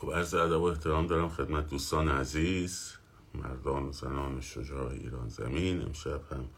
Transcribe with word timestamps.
خب 0.00 0.12
عرض 0.12 0.34
ادب 0.34 0.60
و 0.60 0.64
احترام 0.64 1.06
دارم 1.06 1.28
خدمت 1.28 1.66
دوستان 1.66 2.08
عزیز 2.08 2.92
مردان 3.34 3.82
و 3.86 3.92
زنان 3.92 4.40
شجاع 4.40 4.90
ایران 4.90 5.28
زمین. 5.28 5.82
امشب 5.82 6.32
هم 6.32 6.48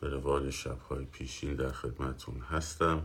به 0.00 0.08
روال 0.08 0.50
شبهای 0.50 1.04
پیشین 1.04 1.54
در 1.54 1.72
خدمتون 1.72 2.40
هستم. 2.40 3.02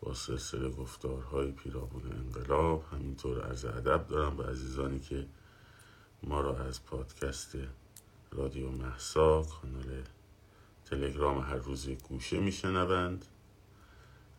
با 0.00 0.14
سلسله 0.14 0.70
گفتارهای 0.70 1.50
پیرامون 1.50 2.12
انقلاب 2.12 2.84
همینطور 2.92 3.46
عرض 3.46 3.64
ادب 3.64 4.06
دارم 4.06 4.36
به 4.36 4.46
عزیزانی 4.46 5.00
که 5.00 5.26
ما 6.22 6.40
را 6.40 6.58
از 6.58 6.84
پادکست 6.84 7.56
رادیو 8.32 8.70
محسا 8.70 9.42
کانال 9.42 10.02
تلگرام 10.84 11.38
هر 11.38 11.56
روز 11.56 11.88
گوشه 11.88 12.40
میشنوند. 12.40 13.24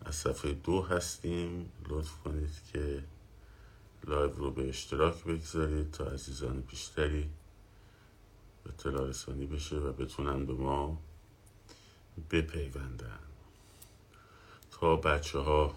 از 0.05 0.16
صفحه 0.16 0.54
دو 0.54 0.82
هستیم. 0.82 1.71
لطف 1.89 2.18
کنید 2.23 2.61
که 2.73 3.04
لایو 4.04 4.32
رو 4.34 4.52
به 4.52 4.70
اشتراک 4.70 5.24
بگذارید 5.24 5.91
تا 5.91 6.05
عزیزان 6.05 6.62
بیشتری 6.62 7.30
اطلاع 8.66 9.08
رسانی 9.08 9.46
بشه 9.46 9.76
و 9.76 9.92
بتونن 9.92 10.46
به 10.46 10.54
ما 10.54 10.98
بپیوندن. 12.32 13.20
تا 14.72 14.95
بچه 14.95 15.40
ها 15.40 15.76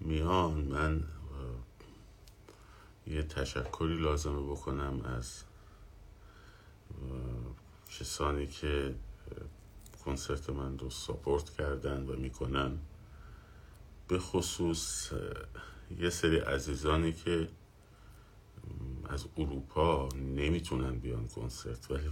میان 0.00 0.54
من 0.54 1.04
یه 3.06 3.22
تشکری 3.22 3.96
لازمه 3.96 4.52
بکنم 4.52 5.00
از 5.04 5.42
کسانی 7.98 8.46
که 8.46 8.94
کنسرت 10.04 10.50
من 10.50 10.78
رو 10.78 10.90
ساپورت 10.90 11.50
کردن 11.50 12.06
و 12.06 12.16
می‌کنن. 12.16 12.78
به 14.08 14.18
خصوص 14.18 15.12
یه 15.98 16.10
سری 16.10 16.38
عزیزانی 16.38 17.12
که 17.12 17.48
از 19.08 19.26
اروپا 19.36 20.08
نمی‌تونن 20.08 20.98
بیان 20.98 21.28
کنسرت 21.28 21.90
ولی 21.90 22.10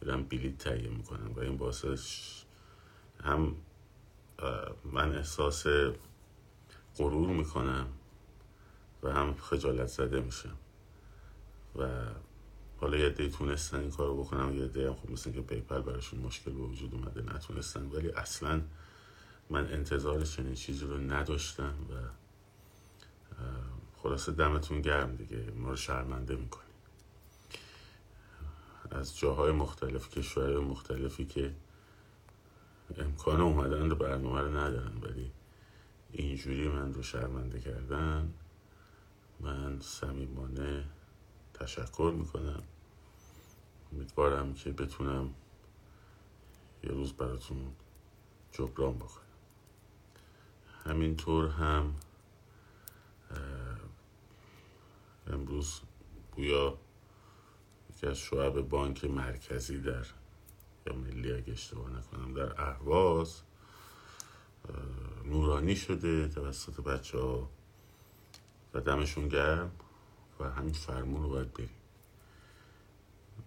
برن 0.00 0.22
بلیت 0.22 0.58
تهیه 0.58 0.90
می‌کنن 0.90 1.26
و 1.26 1.40
این 1.40 1.56
باعثش 1.56 2.44
هم 3.24 3.56
من 4.84 5.16
احساس 5.16 5.66
غرور 6.96 7.28
می‌کنم 7.28 7.86
و 9.02 9.12
هم 9.12 9.34
خجالت 9.34 9.86
زده 9.86 10.20
میشم. 10.20 10.56
و 11.76 11.88
حالا 12.80 12.96
یه 12.96 13.10
دی 13.10 13.30
تونستن 13.30 13.80
این 13.80 13.90
کارو 13.90 14.24
بکنم 14.24 14.56
یه 14.56 14.68
دی 14.68 14.84
هم 14.84 14.94
خب 14.94 15.10
مثل 15.10 15.32
که 15.32 15.40
پیپل 15.40 15.80
براشون 15.80 16.20
مشکل 16.20 16.52
به 16.52 16.60
وجود 16.60 16.94
اومده 16.94 17.22
نتونستن. 17.34 17.86
ولی 17.86 18.10
اصلا 18.10 18.62
من 19.50 19.72
انتظار 19.72 20.24
چنین 20.24 20.54
چیزی 20.54 20.86
رو 20.86 20.98
نداشتم 20.98 21.74
و 21.90 21.94
خلاصه 23.96 24.32
دمتون 24.32 24.80
گرم 24.80 25.16
دیگه. 25.16 25.50
ما 25.50 25.70
رو 25.70 25.76
شرمنده 25.76 26.36
می‌کنی. 26.36 26.62
از 28.90 29.18
جاهای 29.18 29.52
مختلف 29.52 30.10
کشورهای 30.10 30.64
مختلفی 30.64 31.24
که 31.24 31.54
امکان 32.98 33.40
اومدن 33.40 33.90
رو 33.90 33.96
برنامه 33.96 34.40
رو 34.40 34.56
ندارن 34.56 34.96
ولی 35.02 35.32
اینجوری 36.12 36.68
من 36.68 36.94
رو 36.94 37.02
شرمنده 37.02 37.60
کردن 37.60 38.34
من 39.40 39.80
صمیمانه 39.80 40.84
تشکر 41.54 42.14
می‌کنم. 42.18 42.62
امیدوارم 43.92 44.54
که 44.54 44.72
بتونم 44.72 45.30
یه 46.84 46.90
روز 46.90 47.12
براتون 47.12 47.72
جبران 48.52 48.98
بکنم. 48.98 49.22
همینطور 50.84 51.48
هم 51.48 51.94
امروز 55.26 55.80
گویا 56.34 56.78
یکی 57.90 58.06
از 58.06 58.18
شعب 58.18 58.60
بانک 58.60 59.04
مرکزی 59.04 59.78
در 59.78 60.06
یا 60.86 60.92
ملی 60.92 61.32
اگه 61.32 61.52
اشتباه 61.52 61.90
نکنم 61.90 62.34
در 62.34 62.62
اهواز 62.62 63.42
نورانی 65.24 65.76
شده 65.76 66.28
توسط 66.28 66.80
بچه 66.80 67.18
ها 67.18 67.50
و 68.74 68.80
دمشون 68.80 69.28
گرم 69.28 69.70
و 70.40 70.50
همین 70.50 70.72
فرمون 70.72 71.22
رو 71.22 71.28
باید 71.28 71.52
بریم. 71.52 71.70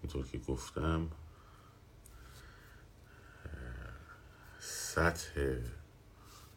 اینطور 0.02 0.26
که 0.26 0.38
گفتم 0.38 1.10
سطح 4.60 5.58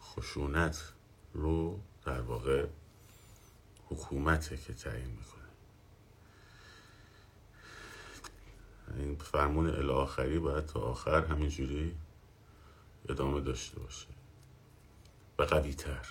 خشونت 0.01 0.93
رو 1.35 1.81
در 2.05 2.21
واقع 2.21 2.67
حکومته 3.93 4.57
که 4.57 4.73
تعیین 4.73 5.11
می‌کنه. 5.11 5.43
این 8.97 9.17
فرمون 9.17 9.67
الاخری 9.71 10.39
باید 10.39 10.67
تا 10.67 10.81
آخر 10.81 11.25
همینجوری 11.25 11.95
ادامه 13.09 13.41
داشته 13.41 13.81
باشه. 13.81 14.07
و 15.39 15.43
قوی 15.43 15.75
تر 15.75 16.07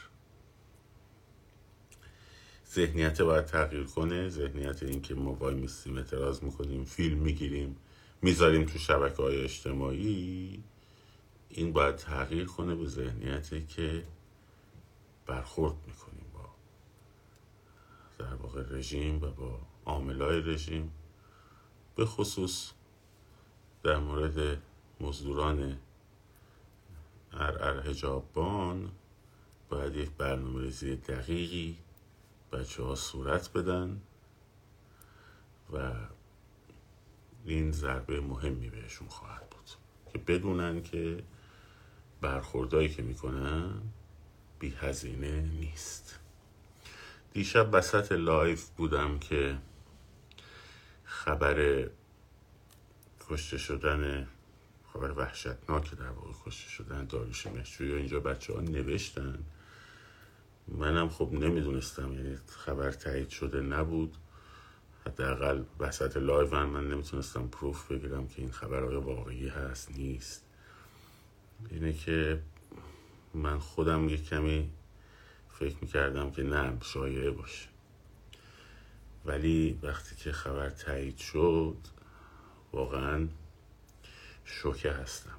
ذهنیت 2.74 3.22
باید 3.22 3.46
تغییر 3.46 3.84
کنه. 3.84 4.30
ذهنیت 4.30 4.84
این 4.84 5.02
که 5.02 5.16
ما 5.16 5.34
وای 5.34 5.56
میستیم 5.56 5.98
اعتراض 5.98 6.44
می‌کنیم 6.44 6.86
فیلم 6.86 7.18
می‌گیریم 7.18 7.76
می‌ذاریم 8.22 8.66
تو 8.66 8.80
شبکه 8.80 9.24
های 9.24 9.44
اجتماعی 9.44 10.64
این 11.50 11.74
باید 11.74 11.96
تغییر 11.96 12.46
کنه 12.46 12.76
به 12.76 12.88
ذهنیتی 12.88 13.66
که 13.66 14.04
برخورد 15.26 15.76
می‌کنیم 15.88 16.11
با 16.11 16.11
در 18.22 18.34
واقع 18.34 18.64
رژیم 18.70 19.24
و 19.24 19.32
با 19.32 19.60
عاملای 19.86 20.42
رژیم 20.42 20.92
به 21.96 22.06
خصوص 22.06 22.72
در 23.84 23.98
مورد 23.98 24.62
مزدوران 25.00 25.78
عرعر 27.34 27.90
حجاببان 27.90 28.92
باید 29.70 29.96
یک 29.96 30.10
برنامه 30.10 30.62
ریزی 30.62 30.96
دقیقی 30.96 31.78
بچه 32.52 32.84
ها 32.84 32.96
صورت 32.96 33.54
بدن 33.54 34.02
و 35.74 35.94
این 37.46 37.72
ضربه 37.72 38.22
مهمی 38.22 38.70
بهشون 38.70 39.08
خواهد 39.08 39.50
بود 39.50 39.70
که 40.14 40.18
بدونن 40.18 40.84
که 40.84 41.24
برخوردهایی 42.22 42.90
که 42.90 43.02
می‌کنن 43.02 43.82
بی 44.60 44.70
هزینه 44.70 45.42
نیست. 45.42 46.21
دیشب 47.34 47.70
وسط 47.72 48.12
لایف 48.12 48.70
بودم 48.70 49.20
که 49.20 49.58
خبر 51.04 51.88
کشته 53.30 53.58
شدن 53.58 54.28
خبر 54.94 55.12
وحشتناک 55.12 55.96
در 55.96 56.10
واقع 56.10 56.32
کشته 56.46 56.70
شدن 56.70 57.06
داریوش 57.06 57.48
مهرجویی 57.48 57.94
اینجا 57.94 58.20
بچه 58.20 58.54
ها 58.54 58.62
نوشتن. 58.62 59.40
منم 60.68 61.10
خب 61.10 61.30
نمی‌دونستم 61.34 62.14
یعنی 62.14 62.38
خبر 62.48 62.92
تایید 62.92 63.30
شده 63.30 63.62
نبود. 63.62 64.18
حداقل 65.06 65.64
وسط 65.80 66.18
لایو 66.18 66.66
من 66.66 66.90
نمی‌تونستم 66.90 67.48
proof 67.48 67.92
بگیرم 67.92 68.28
که 68.28 68.42
این 68.42 68.52
خبر 68.52 68.84
آیا 68.84 69.02
واقعی 69.02 69.48
هست 69.48 69.92
نیست. 69.92 70.46
اینه 71.70 71.94
که 71.94 72.42
من 73.34 73.60
خودم 73.60 74.10
یک 74.10 74.30
کمی 74.30 74.70
فکر 75.62 75.76
می‌کردم 75.82 76.32
که 76.32 76.44
نه 76.44 76.78
شایعه 76.82 77.32
باشه. 77.32 77.68
ولی 79.26 79.80
وقتی 79.82 80.16
که 80.16 80.32
خبر 80.32 80.70
تایید 80.70 81.18
شد 81.18 81.78
واقعا 82.74 83.28
شوکه 84.46 84.92
هستم. 84.92 85.38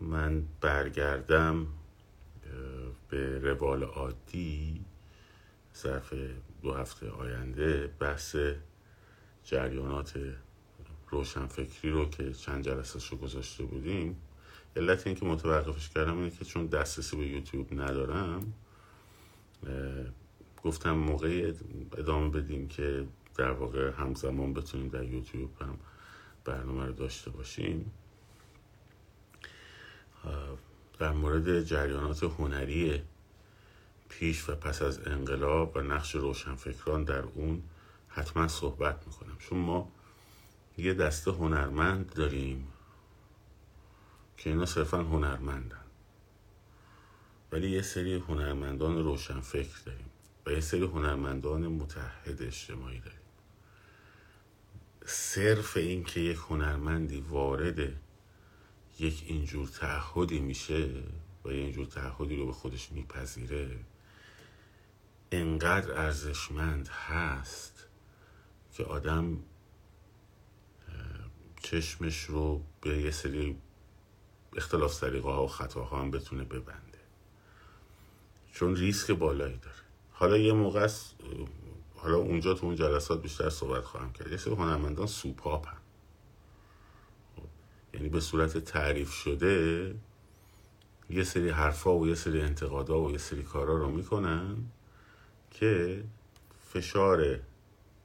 من 0.00 0.44
برگردم 0.60 1.66
به 3.08 3.38
روال 3.38 3.82
عادی 3.82 4.84
ظرف 5.76 6.14
دو 6.62 6.74
هفته 6.74 7.10
آینده 7.10 7.86
بحث 7.86 8.36
جریانات 9.44 10.18
روشنفکری 11.08 11.90
رو 11.90 12.10
که 12.10 12.32
چند 12.32 12.64
جلسه 12.64 13.08
رو 13.10 13.16
گذاشته 13.16 13.64
بودیم. 13.64 14.16
علت 14.78 15.06
این 15.06 15.16
که 15.16 15.26
متوقفش 15.26 15.88
کردم 15.88 16.18
اینه 16.18 16.30
که 16.30 16.44
چون 16.44 16.66
دسترسی 16.66 17.16
به 17.16 17.26
یوتیوب 17.26 17.80
ندارم 17.80 18.52
گفتم 20.64 20.92
موقعی 20.92 21.54
ادامه 21.96 22.28
بدیم 22.28 22.68
که 22.68 23.06
در 23.36 23.50
واقع 23.50 23.90
همزمان 23.90 24.54
بتونیم 24.54 24.88
در 24.88 25.04
یوتیوب 25.04 25.50
هم 25.62 25.78
برنامه 26.44 26.86
رو 26.86 26.92
داشته 26.92 27.30
باشیم. 27.30 27.92
در 30.98 31.12
مورد 31.12 31.62
جریانات 31.62 32.22
هنری 32.22 33.02
پیش 34.08 34.48
و 34.48 34.54
پس 34.54 34.82
از 34.82 35.06
انقلاب 35.06 35.76
و 35.76 35.80
نقش 35.80 36.14
روشنفکران 36.14 37.04
در 37.04 37.22
اون 37.22 37.62
حتما 38.08 38.48
صحبت 38.48 39.06
می‌کنم. 39.06 39.36
چون 39.38 39.58
ما 39.58 39.92
یه 40.78 40.94
دسته 40.94 41.30
هنرمند 41.30 42.12
داریم. 42.14 42.68
که 44.38 44.50
اینا 44.50 44.66
صرفا 44.66 45.02
هنرمندن. 45.02 45.84
ولی 47.52 47.70
یه 47.70 47.82
سری 47.82 48.14
هنرمندان 48.14 49.04
روشنفکر 49.04 49.78
داریم 49.86 50.10
و 50.46 50.50
یه 50.50 50.60
سری 50.60 50.84
هنرمندان 50.84 51.66
متحد 51.66 52.42
اجتماعی 52.42 52.98
داریم. 52.98 53.18
صرف 55.06 55.76
این 55.76 56.04
که 56.04 56.20
یک 56.20 56.38
هنرمندی 56.48 57.20
وارد 57.20 57.78
یک 58.98 59.24
اینجور 59.26 59.68
تعهدی 59.68 60.40
میشه 60.40 60.88
و 61.44 61.52
یه 61.52 61.58
اینجور 61.58 61.86
تعهدی 61.86 62.36
رو 62.36 62.46
به 62.46 62.52
خودش 62.52 62.92
میپذیره 62.92 63.78
انقدر 65.32 66.00
ارزشمند 66.00 66.88
هست 66.88 67.86
که 68.72 68.84
آدم 68.84 69.38
چشمش 71.62 72.24
رو 72.24 72.62
به 72.80 72.98
یه 72.98 73.10
سری 73.10 73.56
اختلاف 74.58 74.92
سریقه 74.92 75.28
ها 75.28 75.44
و 75.44 75.48
خطاها 75.48 76.00
هم 76.00 76.10
بتونه 76.10 76.44
ببنده. 76.44 76.98
چون 78.52 78.76
ریسک 78.76 79.10
بالایی 79.10 79.56
داره. 79.56 79.76
حالا 80.12 80.36
یه 80.36 80.52
موقع 80.52 80.88
حالا 81.94 82.16
اونجا 82.16 82.54
تو 82.54 82.66
اون 82.66 82.76
جلسات 82.76 83.22
بیشتر 83.22 83.50
صحبت 83.50 83.84
خواهم 83.84 84.12
کرد. 84.12 84.30
یه 84.30 84.36
سری 84.36 84.54
هنرمندان 84.54 85.06
سوپاپ 85.06 85.68
هم 85.68 85.76
خب، 87.36 87.42
یعنی 87.94 88.08
به 88.08 88.20
صورت 88.20 88.58
تعریف 88.58 89.12
شده 89.12 89.94
یه 91.10 91.24
سری 91.24 91.48
حرفا 91.50 91.98
و 91.98 92.08
یه 92.08 92.14
سری 92.14 92.40
انتقادا 92.40 93.00
و 93.00 93.10
یه 93.10 93.18
سری 93.18 93.42
کارا 93.42 93.76
رو 93.76 93.90
می‌کنن 93.90 94.56
که 95.50 96.04
فشار 96.72 97.38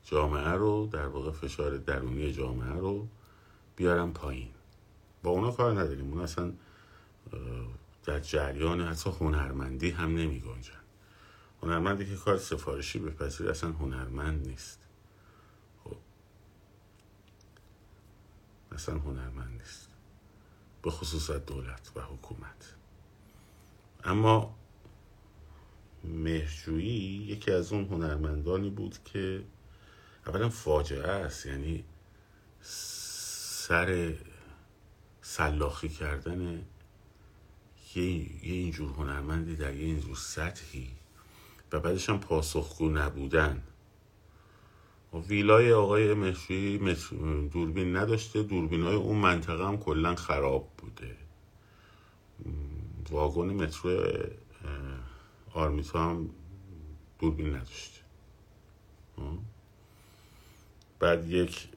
جامعه 0.03 0.49
رو 0.51 0.89
در 0.91 1.07
واقع 1.07 1.31
فشار 1.31 1.77
درونی 1.77 2.33
جامعه 2.33 2.73
رو 2.73 3.07
بیارن 3.75 4.11
پایین. 4.11 4.49
با 5.23 5.31
اونا 5.31 5.51
کار 5.51 5.71
نداریم. 5.71 6.11
اون 6.11 6.21
اصلا 6.21 6.53
در 8.03 8.19
جریان 8.19 8.81
حتی 8.81 9.09
هنرمندی 9.09 9.89
هم 9.89 10.15
نمی 10.15 10.39
گنجن. 10.39 10.73
هنرمندی 11.61 12.05
که 12.05 12.15
کار 12.15 12.37
سفارشی 12.37 12.99
بپذیر 12.99 13.49
اصلا 13.49 13.71
هنرمند 13.71 14.47
نیست. 14.47 14.87
خب. 15.83 15.95
اصلا 18.71 18.97
هنرمند 18.97 19.61
نیست. 19.61 19.89
به 20.81 20.91
خصوص 20.91 21.31
دولت 21.31 21.91
و 21.95 22.01
حکومت. 22.01 22.75
اما 24.03 24.55
مهجویی 26.03 27.23
یکی 27.23 27.51
از 27.51 27.73
اون 27.73 27.85
هنرمندانی 27.85 28.69
بود 28.69 28.97
که 29.05 29.43
اولا 30.27 30.49
فاجعه 30.49 31.11
است. 31.11 31.45
یعنی 31.45 31.83
سر 32.61 34.15
سلاخی 35.25 35.89
کردن 35.89 36.65
یه, 37.95 38.03
اینجور 38.41 38.89
هنرمندی 38.89 39.55
در 39.55 39.75
یه 39.75 39.85
اینجور 39.85 40.15
سطحی 40.15 40.91
و 41.71 41.79
بعدش 41.79 42.09
هم 42.09 42.19
پاسخگو 42.19 42.89
نبودن. 42.89 43.63
ویلای 45.27 45.73
آقای 45.73 46.13
مشوی 46.13 46.95
دوربین 47.53 47.95
نداشته. 47.97 48.43
دوربین 48.43 48.83
های 48.83 48.95
اون 48.95 49.17
منطقه 49.17 49.67
هم 49.67 49.77
کلا 49.77 50.15
خراب 50.15 50.69
بوده. 50.77 51.15
واگن 53.09 53.53
مترو 53.53 54.03
آرمیتا 55.53 56.09
هم 56.09 56.29
دوربین 57.19 57.55
نداشته. 57.55 57.99
بعد 60.99 61.29
یک 61.29 61.67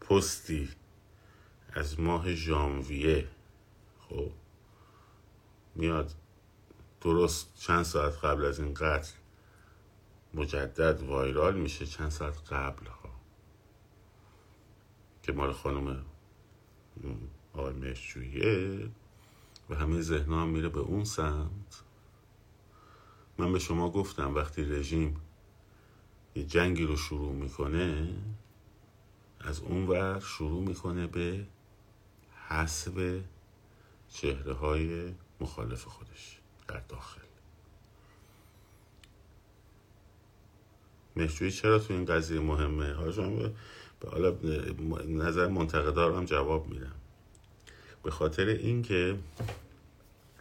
پستی 0.00 0.68
از 1.74 2.00
ماه 2.00 2.34
ژانویه. 2.34 3.28
خب 4.08 4.30
میاد 5.74 6.14
درست 7.00 7.54
چند 7.54 7.82
ساعت 7.82 8.24
قبل 8.24 8.44
از 8.44 8.60
این 8.60 8.74
قتل 8.74 9.12
مجدد 10.34 11.02
وایرال 11.02 11.54
میشه 11.54 11.86
چند 11.86 12.08
ساعت 12.08 12.52
قبل 12.52 12.86
ها 12.86 13.10
که 15.22 15.32
مال 15.32 15.52
خانم 15.52 16.04
آقای 17.52 17.72
مشجویه 17.72 18.88
و 19.70 19.74
همه 19.74 20.00
ذهن 20.00 20.32
هم 20.32 20.48
میره 20.48 20.68
به 20.68 20.80
اون 20.80 21.04
سمت. 21.04 21.82
من 23.38 23.52
به 23.52 23.58
شما 23.58 23.90
گفتم 23.90 24.34
وقتی 24.34 24.64
رژیم 24.64 25.20
یه 26.34 26.44
جنگی 26.44 26.84
رو 26.84 26.96
شروع 26.96 27.32
می‌کنه 27.32 28.14
از 29.40 29.60
اون 29.60 29.86
ور 29.86 30.20
شروع 30.20 30.62
می‌کنه 30.62 31.06
به 31.06 31.46
حسب 32.52 33.20
چهره 34.12 34.52
های 34.52 35.12
مخالف 35.40 35.84
خودش 35.84 36.38
در 36.68 36.80
داخل. 36.88 37.20
مهجوی 41.16 41.50
چرا 41.50 41.78
تو 41.78 41.94
این 41.94 42.04
قضیه 42.04 42.40
مهمه؟ 42.40 42.94
حالا 44.10 44.30
به 44.30 44.74
نظر 45.06 45.48
منتقدار 45.48 46.12
هم 46.12 46.24
جواب 46.24 46.68
میدم. 46.68 46.94
به 48.02 48.10
خاطر 48.10 48.46
اینکه 48.46 49.18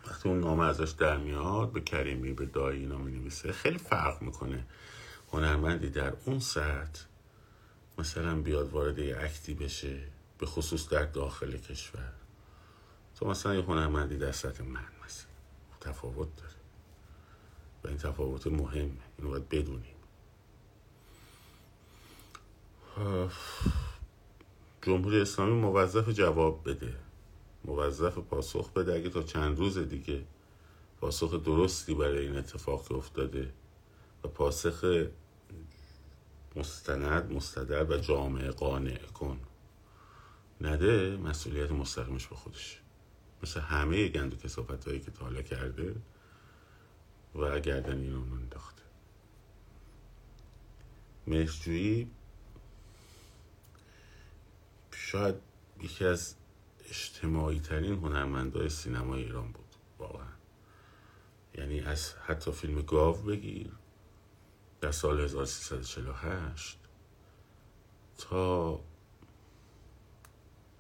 وقتی 0.07 0.29
اون 0.29 0.39
نامه 0.39 0.65
ازش 0.65 0.89
در 0.89 1.17
میاد 1.17 1.71
به 1.71 1.81
کریمی 1.81 2.33
به 2.33 2.45
دایی 2.45 2.79
اینا 2.79 2.97
می 2.97 3.29
خیلی 3.29 3.77
فرق 3.77 4.21
می‌کنه. 4.21 4.65
هنرمندی 5.31 5.89
در 5.89 6.13
اون 6.25 6.39
سطح 6.39 7.05
مثلا 7.97 8.41
بیاد 8.41 8.69
وارد 8.69 8.99
یه 8.99 9.17
اکتی 9.19 9.53
بشه. 9.53 9.99
به 10.41 10.47
خصوص 10.47 10.89
در 10.89 11.05
داخل 11.05 11.57
کشور. 11.57 12.13
تو 13.15 13.27
مثلا 13.27 13.55
یه 13.55 13.61
هنرمندی 13.61 14.17
در 14.17 14.31
سطح 14.31 14.63
من 14.63 14.88
مثلا. 15.05 15.31
تفاوت 15.81 16.35
داره. 16.35 16.53
و 17.83 17.88
این 17.88 17.97
تفاوت 17.97 18.47
مهمه. 18.47 18.91
اینو 19.17 19.29
باید 19.29 19.49
بدونیم. 19.49 19.95
جمهوری 24.81 25.21
اسلامی 25.21 25.51
موظف 25.51 26.09
جواب 26.09 26.69
بده. 26.69 26.95
موظف 27.65 28.17
پاسخ 28.17 28.73
بده. 28.73 28.94
اگه 28.94 29.09
تا 29.09 29.23
چند 29.23 29.57
روز 29.59 29.77
دیگه 29.77 30.23
پاسخ 31.01 31.44
درستی 31.44 31.94
برای 31.94 32.27
این 32.27 32.37
اتفاق 32.37 32.91
افتاده 32.91 33.53
و 34.23 34.27
پاسخ 34.27 35.05
مستند 36.55 37.31
مستدر 37.31 37.83
و 37.83 37.97
جامعه 37.97 38.51
قانع 38.51 38.97
کن. 38.97 39.39
نده 40.61 41.17
مسئولیت 41.17 41.71
مستقیمش 41.71 42.27
به 42.27 42.35
خودش. 42.35 42.81
مثل 43.43 43.59
همه 43.59 44.07
گند 44.07 44.33
و 44.33 44.37
کسافت 44.37 44.87
هایی 44.87 44.99
که 44.99 45.11
تا 45.11 45.41
کرده 45.41 45.95
و 47.35 47.59
گردن 47.59 47.99
این 47.99 48.15
اون 48.15 48.31
انداخته. 48.31 48.81
مهرجویی 51.27 52.11
شاید 54.91 55.35
یکی 55.81 56.06
از 56.06 56.35
اجتماعی 56.89 57.59
ترین 57.59 57.94
هنرمندای 57.94 58.69
سینمای 58.69 59.23
ایران 59.23 59.51
بود 59.51 59.75
واقعا. 59.99 60.27
یعنی 61.56 61.80
از 61.80 62.13
حتی 62.13 62.51
فیلم 62.51 62.81
گاو 62.81 63.18
بگیر 63.18 63.71
در 64.81 64.91
سال 64.91 65.19
1348 65.19 66.77
تا 68.18 68.80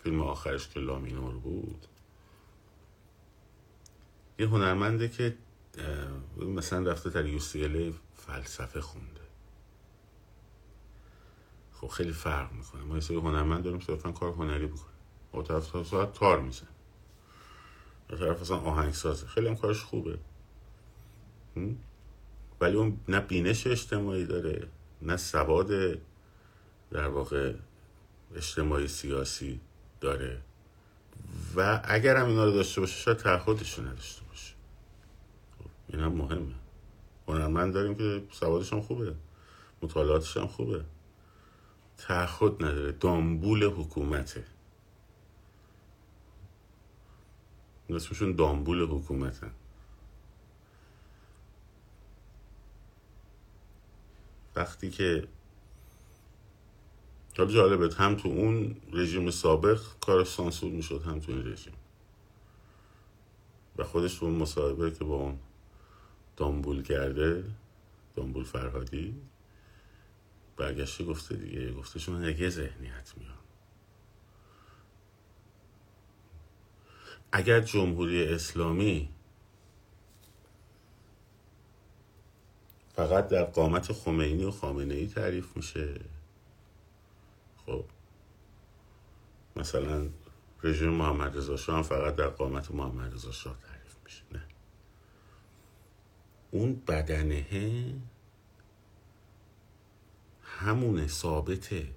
فیلم 0.03 0.21
آخرش 0.21 0.67
که 0.67 0.79
لامینور 0.79 1.33
بود. 1.33 1.87
یه 4.39 4.47
هنرمنده 4.47 5.09
که 5.09 5.37
مثلا 6.37 6.91
رفته 6.91 7.09
در 7.09 7.25
یوسیله 7.25 7.93
فلسفه 8.15 8.81
خونده. 8.81 9.21
خب 11.73 11.87
خیلی 11.87 12.11
فرق 12.11 12.51
می‌کنه. 12.51 12.83
ما 12.83 12.97
یه 12.97 13.19
هنرمند 13.19 13.63
داریم 13.63 13.79
صرفا 13.79 14.11
کار 14.11 14.33
هنری 14.33 14.67
بکنه 14.67 14.91
و 15.33 15.41
طرف 15.41 15.87
ساعت 15.87 16.13
تار 16.13 16.41
میزن 16.41 16.67
و 18.09 18.15
طرف 18.15 18.41
اصلا 18.41 18.57
آهنگ 18.57 18.93
سازه 18.93 19.27
خیلی 19.27 19.47
هم 19.47 19.55
کارش 19.55 19.83
خوبه. 19.83 20.19
ولی 22.61 22.77
اون 22.77 22.99
نه 23.07 23.19
بینش 23.19 23.67
اجتماعی 23.67 24.25
داره 24.25 24.67
نه 25.01 25.17
سواد 25.17 25.69
در 26.91 27.07
واقع 27.07 27.53
اجتماعی 28.35 28.87
سیاسی. 28.87 29.59
داره. 30.01 30.41
و 31.55 31.81
اگر 31.83 32.17
هم 32.17 32.27
اینا 32.27 32.45
رو 32.45 32.51
داشته 32.51 32.81
باشه 32.81 32.95
شاید 32.95 33.17
تعهدش 33.17 33.79
رو 33.79 33.85
نداشته 33.85 34.21
باشه. 34.29 34.53
خب، 35.59 35.69
این 35.87 36.01
هم 36.01 36.11
مهمه. 36.11 36.55
هنرمند 37.27 37.73
داریم 37.73 37.95
که 37.95 38.23
سوادش 38.31 38.73
هم 38.73 38.81
خوبه. 38.81 39.15
مطالعاتش 39.81 40.37
هم 40.37 40.47
خوبه. 40.47 40.85
تعهد 41.97 42.63
نداره. 42.63 42.91
دامبول 42.91 43.63
حکومته. 43.63 44.43
اسمشون 47.95 48.35
دامبول 48.35 48.81
حکومتن 48.85 49.51
وقتی 54.55 54.89
که 54.89 55.27
حالا 57.37 57.51
جالبه 57.51 57.95
هم 57.95 58.15
تو 58.15 58.29
اون 58.29 58.75
رژیم 58.93 59.31
سابق 59.31 59.81
کار 60.01 60.23
سانسور 60.23 60.71
می‌شد 60.71 61.01
هم 61.03 61.19
تو 61.19 61.31
این 61.31 61.47
رژیم. 61.47 61.73
و 63.77 63.83
خودش 63.83 64.15
تو 64.15 64.25
اون 64.25 64.35
مصاحبه 64.35 64.91
که 64.91 65.03
با 65.03 65.15
اون 65.15 65.39
دامبول 66.37 66.83
کرده 66.83 67.43
دنبول 68.15 68.43
فرهادی 68.43 69.15
برگشته 70.57 71.03
گفته 71.03 71.35
دیگه 71.35 71.73
گفته 71.73 71.99
شما 71.99 72.29
یه 72.29 72.49
ذهنیت 72.49 73.13
میان 73.17 73.37
اگر 77.31 77.59
جمهوری 77.59 78.23
اسلامی 78.23 79.09
فقط 82.95 83.27
در 83.27 83.43
قامت 83.43 83.93
خمینی 83.93 84.43
و 84.43 84.51
خامنه 84.51 84.93
ای 84.93 85.07
تعریف 85.07 85.57
میشه 85.57 85.99
خب. 87.65 87.85
مثلا 89.55 90.07
رژیم 90.63 90.89
محمد 90.89 91.37
رضا 91.37 91.57
شاه 91.57 91.75
هم 91.75 91.83
فقط 91.83 92.15
در 92.15 92.27
قامت 92.27 92.71
محمد 92.71 93.13
رضا 93.13 93.31
شاه 93.31 93.57
تعریف 93.67 93.95
میشه 94.05 94.21
نه. 94.31 94.41
اون 96.51 96.81
بدنه 96.87 97.45
همونه 100.43 101.07
ثابته. 101.07 101.87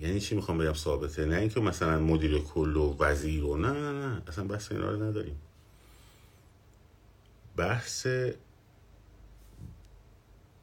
یعنی 0.00 0.20
چی 0.20 0.34
می‌خوام 0.34 0.58
بگم 0.58 0.72
ثابته؟ 0.72 1.24
نه 1.24 1.36
اینکه 1.36 1.60
مثلا 1.60 1.98
مدیر 2.00 2.38
کل 2.38 2.76
و 2.76 2.96
وزیر 2.98 3.44
و 3.44 3.56
نه 3.56 3.72
نه 3.72 3.92
نه. 3.92 4.22
اصلا 4.28 4.44
بحث 4.44 4.72
اینا 4.72 4.90
رو 4.90 5.02
نداریم. 5.02 5.40
بحث 7.56 8.06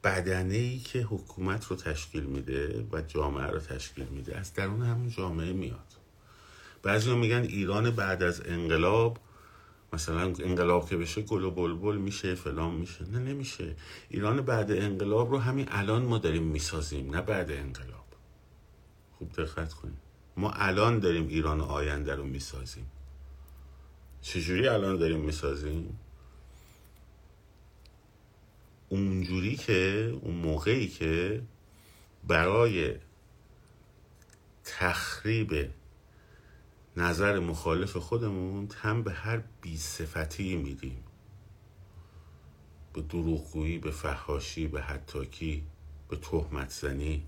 بدنه 0.04 0.54
ای 0.54 0.78
که 0.78 1.02
حکومت 1.02 1.66
رو 1.66 1.76
تشکیل 1.76 2.22
میده 2.24 2.86
و 2.92 3.02
جامعه 3.02 3.46
رو 3.46 3.58
تشکیل 3.58 4.04
میده 4.04 4.36
از 4.36 4.54
درون 4.54 4.82
همون 4.82 5.10
جامعه 5.10 5.52
میاد. 5.52 5.94
بعضی 6.82 7.14
میگن 7.14 7.42
ایران 7.42 7.90
بعد 7.90 8.22
از 8.22 8.42
انقلاب 8.44 9.18
مثلا 9.92 10.22
انقلاب 10.22 10.88
که 10.88 10.96
بشه 10.96 11.22
گل 11.22 11.44
و 11.44 11.50
بلبل 11.50 11.96
میشه 11.96 12.34
فلان 12.34 12.74
میشه. 12.74 13.10
نه 13.10 13.18
نمیشه. 13.18 13.76
ایران 14.08 14.40
بعد 14.40 14.72
انقلاب 14.72 15.30
رو 15.30 15.38
همین 15.38 15.68
الان 15.70 16.02
ما 16.02 16.18
داریم 16.18 16.42
می‌سازیم 16.42 17.14
نه 17.14 17.22
بعد 17.22 17.50
انقلاب. 17.50 18.04
خوب 19.18 19.32
دقت 19.32 19.72
کنیم 19.72 19.98
ما 20.36 20.50
الان 20.50 20.98
داریم 20.98 21.28
ایران 21.28 21.60
آینده 21.60 22.14
رو 22.14 22.24
می‌سازیم. 22.24 22.86
چجوری 24.20 24.68
الان 24.68 24.96
داریم 24.96 25.20
می‌سازیم؟ 25.20 25.98
اونجوری 28.94 29.56
که 29.56 30.12
اون 30.22 30.34
موقعی 30.34 30.88
که 30.88 31.42
برای 32.28 32.94
تخریب 34.64 35.70
نظر 36.96 37.38
مخالف 37.38 37.96
خودمون 37.96 38.68
هم 38.76 39.02
به 39.02 39.12
هر 39.12 39.42
بیصفتی 39.60 40.56
میدیم. 40.56 41.04
به 42.92 43.02
دروغگویی 43.02 43.78
به 43.78 43.90
فحاشی 43.90 44.66
به 44.66 44.82
حتاکی 44.82 45.62
به 46.08 46.16
تهمت 46.16 46.70
زنی. 46.70 47.26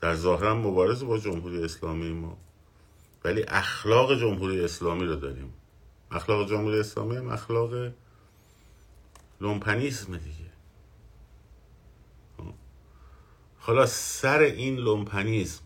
در 0.00 0.14
ظاهرا 0.14 0.54
مبارز 0.54 1.04
با 1.04 1.18
جمهوری 1.18 1.64
اسلامی 1.64 2.12
ما. 2.12 2.38
ولی 3.24 3.44
اخلاق 3.48 4.20
جمهوری 4.20 4.64
اسلامی 4.64 5.04
رو 5.04 5.16
داریم. 5.16 5.52
اخلاق 6.10 6.48
جمهوری 6.48 6.80
اسلامی 6.80 7.16
هم 7.16 7.28
اخلاق 7.28 7.92
لومپنیسم 9.40 10.16
دیگه. 10.16 10.48
حالا 13.58 13.86
سر 13.86 14.38
این 14.38 14.76
لومپنیسم 14.76 15.62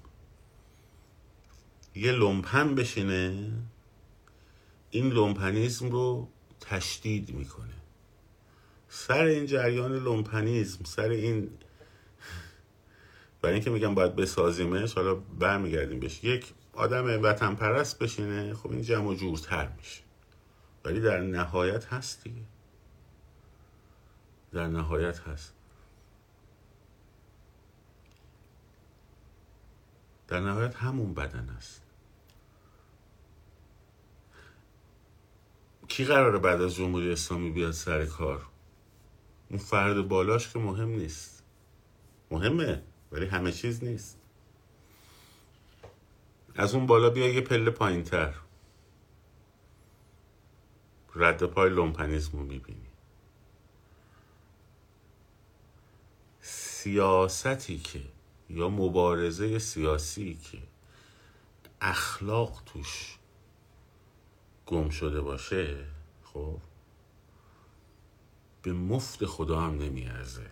یه 1.94 2.12
لومپن 2.12 2.74
بشینه 2.74 3.52
این 4.90 5.08
لومپنیزم 5.08 5.90
رو 5.90 6.28
تشدید 6.60 7.34
می‌کنه. 7.34 7.74
سر 8.88 9.24
این 9.24 9.46
جریان 9.46 9.92
لومپنیزم 9.92 10.84
سر 10.84 11.08
این 11.08 11.50
برای 13.42 13.54
اینکه 13.54 13.70
میگم 13.70 13.94
باید 13.94 14.16
بسازیمش 14.16 14.94
حالا 14.94 15.14
برمیگردیم 15.14 16.00
بهش. 16.00 16.24
یک 16.24 16.54
آدم 16.72 17.22
وطن 17.22 17.54
پرست 17.54 17.98
بشینه 17.98 18.54
خب 18.54 18.70
این 18.70 18.82
جمع 18.82 19.14
جورتر 19.14 19.68
میشه. 19.76 20.00
ولی 20.84 21.00
در 21.00 21.20
نهایت 21.20 21.84
هست 21.84 22.24
دیگه. 22.24 22.42
در 24.52 24.66
نهایت 24.66 25.20
هست. 25.20 25.54
در 30.28 30.40
نهایت 30.40 30.74
همون 30.76 31.14
بدن 31.14 31.48
است. 31.48 31.82
کی 35.88 36.04
قراره 36.04 36.38
بعد 36.38 36.60
از 36.60 36.74
جمهوری 36.74 37.12
اسلامی 37.12 37.50
بیاد 37.50 37.72
سر 37.72 38.06
کار؟ 38.06 38.46
اون 39.50 39.58
فرد 39.58 40.08
بالاش 40.08 40.52
که 40.52 40.58
مهم 40.58 40.88
نیست. 40.88 41.44
مهمه 42.30 42.82
ولی 43.12 43.26
همه 43.26 43.52
چیز 43.52 43.84
نیست. 43.84 44.18
از 46.56 46.74
اون 46.74 46.86
بالا 46.86 47.10
بیا 47.10 47.28
یه 47.28 47.40
پله 47.40 47.70
پایین 47.70 48.04
تر 48.04 48.34
رد 51.14 51.42
پای 51.42 51.70
لومپنیزم 51.70 52.38
رو 52.38 52.44
می‌بینی. 52.44 52.91
سیاستی 56.82 57.78
که 57.78 58.00
یا 58.50 58.68
مبارزه 58.68 59.58
سیاسی 59.58 60.34
که 60.34 60.58
اخلاق 61.80 62.62
توش 62.66 63.18
گم 64.66 64.90
شده 64.90 65.20
باشه 65.20 65.86
خب 66.24 66.58
به 68.62 68.72
مفت 68.72 69.24
خدا 69.24 69.60
هم 69.60 69.78
نمیارزه. 69.78 70.50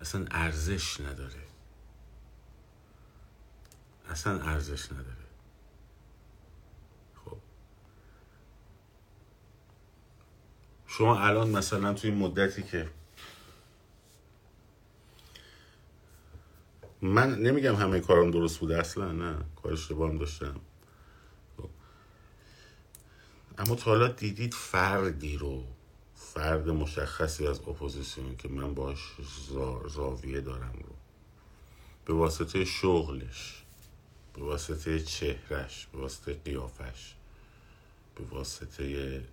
اصلا 0.00 0.26
ارزش 0.30 1.00
نداره. 1.00 1.46
اصلا 4.08 4.42
ارزش 4.42 4.92
نداره. 4.92 5.26
خب. 7.24 7.36
شما 10.86 11.18
الان 11.18 11.50
مثلا 11.50 11.94
توی 11.94 12.10
مدتی 12.10 12.62
که 12.62 12.90
من 17.04 17.34
نمیگم 17.34 17.74
همه 17.76 18.00
کارم 18.00 18.30
درست 18.30 18.58
بوده 18.58 18.78
اصلا 18.78 19.12
نه. 19.12 19.36
کار 19.62 19.72
اشتباه 19.72 20.10
هم 20.10 20.18
داشتم. 20.18 20.60
خب. 21.56 21.68
اما 23.58 23.74
تا 23.74 23.90
حالا 23.90 24.08
دیدید 24.08 24.54
فردی 24.54 25.36
رو 25.36 25.64
فرد 26.16 26.68
مشخصی 26.68 27.46
از 27.46 27.60
اپوزیسیون 27.60 28.36
که 28.36 28.48
من 28.48 28.74
باش 28.74 28.98
زاویه 29.88 30.40
دارم 30.40 30.78
رو. 30.86 30.94
به 32.04 32.14
واسطه 32.14 32.64
شغلش 32.64 33.64
به 34.34 34.42
واسطه 34.44 35.00
چهرش 35.00 35.86
به 35.92 35.98
واسطه 35.98 36.34
قیافش 36.44 37.14
به 38.14 38.24
واسطه 38.24 39.24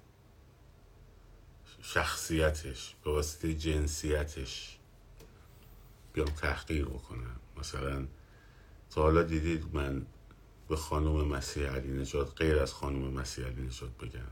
شخصیتش 1.82 2.96
به 3.04 3.12
واسطه 3.12 3.54
جنسیتش 3.54 4.78
بیام 6.14 6.28
تحقیر 6.28 6.86
بکنم. 6.86 7.41
مثلا. 7.62 8.08
تا 8.90 9.02
حالا 9.02 9.24
دیدید 9.24 9.66
من 9.74 10.06
به 10.70 10.76
خانم 10.76 11.28
مسیح 11.28 11.68
علی 11.68 11.88
نجات 11.88 12.34
غیر 12.36 12.60
از 12.60 12.74
خانم 12.74 13.14
مسیح 13.14 13.46
علی 13.46 13.62
نجات 13.62 13.98
بگم؟ 13.98 14.32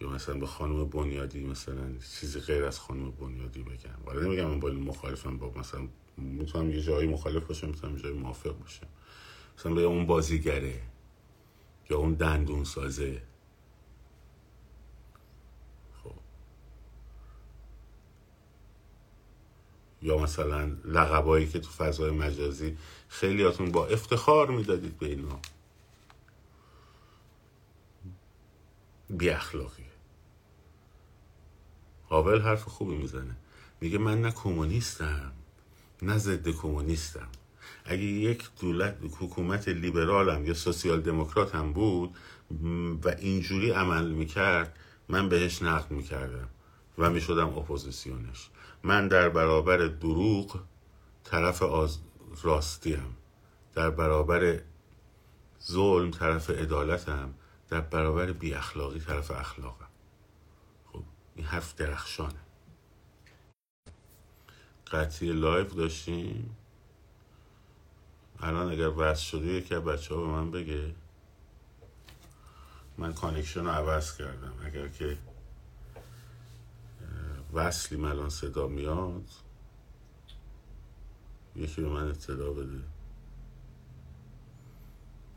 یا 0.00 0.08
مثلا 0.08 0.34
به 0.34 0.46
خانم 0.46 0.84
بنیادی 0.84 1.44
مثلا 1.46 1.92
چیزی 2.20 2.40
غیر 2.40 2.64
از 2.64 2.78
خانم 2.78 3.10
بنیادی 3.10 3.62
بگم؟ 3.62 4.06
ولی 4.06 4.26
نمیگم 4.26 4.46
من 4.46 4.60
با 4.60 4.68
مخالفم 4.68 5.38
با 5.38 5.50
مثلا 5.56 5.88
می‌تونم 6.16 6.70
یه 6.70 6.82
جایی 6.82 7.08
مخالف 7.08 7.44
باشم 7.44 7.66
می‌تونم 7.66 7.96
یه 7.96 8.02
جایی 8.02 8.14
موافق 8.14 8.58
باشم. 8.58 8.86
مثلا 9.58 9.74
به 9.74 9.80
اون 9.80 10.06
بازیگره 10.06 10.82
یا 11.90 11.98
اون 11.98 12.14
دندون 12.14 12.64
سازه 12.64 13.22
یا 20.02 20.18
مثلا 20.18 20.76
لقبایی 20.84 21.48
که 21.48 21.58
تو 21.58 21.70
فضای 21.70 22.10
مجازی 22.10 22.76
خیلیاتون 23.08 23.72
با 23.72 23.86
افتخار 23.86 24.50
می‌دادید 24.50 24.98
به 24.98 25.06
اینا. 25.06 25.38
بی 29.10 29.30
اخلاقی. 29.30 29.84
قابل 32.08 32.40
حرف 32.40 32.64
خوبی 32.64 32.96
می‌زنه. 32.96 33.36
میگه 33.80 33.98
من 33.98 34.22
نه 34.22 34.30
کمونیستم 34.30 35.32
نه 36.02 36.18
ضد 36.18 36.48
کمونیستم. 36.48 37.28
اگه 37.84 38.02
یک 38.02 38.44
دولت 38.60 38.96
حکومت 39.20 39.68
لیبرالم 39.68 40.46
یا 40.46 40.54
سوسیال 40.54 41.00
دموکرات 41.00 41.54
هم 41.54 41.72
بود 41.72 42.16
و 43.04 43.08
اینجوری 43.08 43.70
عمل 43.70 44.10
می‌کرد 44.10 44.76
من 45.08 45.28
بهش 45.28 45.62
نقد 45.62 45.90
می‌کردم 45.90 46.48
و 46.98 47.10
می‌شدم 47.10 47.48
اپوزیسیونش. 47.48 48.48
من 48.82 49.08
در 49.08 49.28
برابر 49.28 49.76
دروغ 49.76 50.60
طرف 51.24 51.62
آز... 51.62 51.98
راستیم. 52.42 53.16
در 53.74 53.90
برابر 53.90 54.60
ظلم 55.62 56.10
طرف 56.10 56.50
عدالتم. 56.50 57.34
در 57.68 57.80
برابر 57.80 58.32
بی 58.32 58.54
اخلاقی 58.54 59.00
طرف 59.00 59.30
اخلاقم. 59.30 59.88
این 61.36 61.46
حرف 61.46 61.74
درخشانه. 61.74 62.40
قطعی 64.92 65.32
لایو 65.32 65.74
داشتیم؟ 65.74 66.56
الان 68.40 68.72
اگر 68.72 68.92
وصل 68.96 69.22
شده 69.22 69.46
یکی 69.46 69.74
از 69.74 69.84
بچه 69.84 70.14
ها 70.14 70.20
به 70.20 70.26
من 70.26 70.50
بگه. 70.50 70.94
من 72.98 73.12
کانکشن 73.12 73.64
رو 73.64 73.70
عوض 73.70 74.16
کردم. 74.16 74.52
اگر 74.64 74.88
که 74.88 75.18
وصلی 77.52 78.04
الان 78.04 78.28
صدا 78.28 78.68
میاد. 78.68 79.28
یکی 81.56 81.82
به 81.82 81.88
من 81.88 82.08
اطلاع 82.08 82.54
بده. 82.54 82.82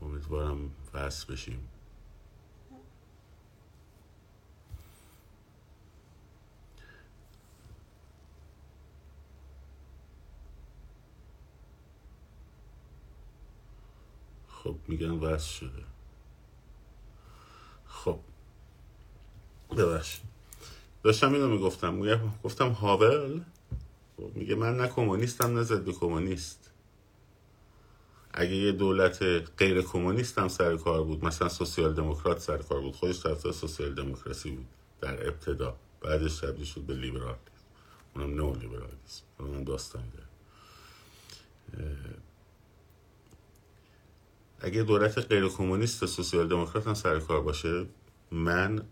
امیدوارم 0.02 0.70
وصل 0.94 1.32
بشیم. 1.32 1.68
خب 14.48 14.76
میگن 14.88 15.10
وصل 15.10 15.50
شده. 15.50 15.84
خب 17.86 18.20
ببخش 19.70 20.20
داشتم 21.04 21.34
اینو 21.34 21.48
می‌گفتم. 21.48 22.00
گفتم 22.44 22.68
هاول؟ 22.68 23.40
خب، 24.16 24.30
میگه 24.34 24.54
من 24.54 24.76
نه 24.76 24.88
کمونیستم 24.88 25.58
نه 25.58 25.62
ضد 25.62 25.90
کمونیست. 25.90 26.70
اگه 28.32 28.54
یه 28.54 28.72
دولت 28.72 29.22
غیر 29.58 29.82
کمونیست 29.82 30.38
هم 30.38 30.48
سر 30.48 30.76
کار 30.76 31.04
بود 31.04 31.24
مثلا 31.24 31.48
سوسیال 31.48 31.94
دموکرات 31.94 32.38
سر 32.38 32.58
کار 32.58 32.80
بود. 32.80 32.96
خودش 32.96 33.22
طرفدار 33.22 33.52
سوسیال 33.52 33.94
دموکراسی 33.94 34.50
بود. 34.50 34.66
در 35.00 35.28
ابتدا. 35.28 35.76
بعدش 36.00 36.38
تبدیل 36.38 36.64
شد 36.64 36.80
به 36.80 36.94
لیبرالیسم. 36.94 37.38
اونم 38.16 38.34
نو 38.34 38.54
لیبرالیسم 38.54 39.22
اونم 39.38 39.64
داستان 39.64 40.02
داره 40.10 40.24
اگه 44.60 44.82
دولت 44.82 45.18
غیر 45.18 45.48
کمونیست 45.48 46.06
سوسیال 46.06 46.48
دموکرات 46.48 46.86
هم 46.86 46.94
سر 46.94 47.18
کار 47.18 47.40
باشه 47.40 47.86
من 48.30 48.82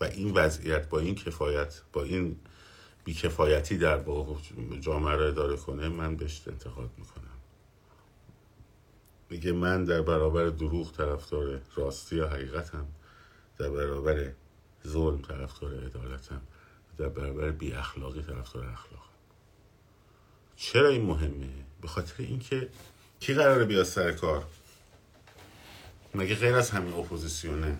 و 0.00 0.04
این 0.04 0.34
وضعیت 0.34 0.88
با 0.88 0.98
این 0.98 1.14
کفایت 1.14 1.80
با 1.92 2.02
این 2.02 2.36
بیکفایتی 3.04 3.78
در 3.78 4.02
جامعه 4.80 5.16
را 5.16 5.28
اداره 5.28 5.56
کنه 5.56 5.88
من 5.88 6.16
بهش 6.16 6.42
انتقاد 6.46 6.90
می‌کنم. 6.98 7.38
میگه 9.30 9.52
من 9.52 9.84
در 9.84 10.02
برابر 10.02 10.44
دروغ 10.44 10.92
طرفدار 10.92 11.60
راستی 11.76 12.16
یا 12.16 12.28
حقیقتم 12.28 12.86
در 13.58 13.70
برابر 13.70 14.32
ظلم 14.86 15.22
طرفدار 15.22 15.84
عدالتم 15.84 16.40
در 16.98 17.08
برابر 17.08 17.50
بی 17.50 17.72
اخلاقی 17.72 18.22
طرفدار 18.22 18.64
اخلاقم. 18.64 19.08
چرا 20.56 20.88
این 20.88 21.02
مهمه؟ 21.02 21.48
به 21.82 21.88
خاطر 21.88 22.14
اینکه 22.22 22.68
کی 23.20 23.34
قراره 23.34 23.64
بیاد 23.64 23.84
سر 23.84 24.12
کار؟ 24.12 24.44
مگه 26.14 26.34
غیر 26.34 26.54
از 26.54 26.70
همین 26.70 26.92
اپوزیسیونه؟ 26.92 27.78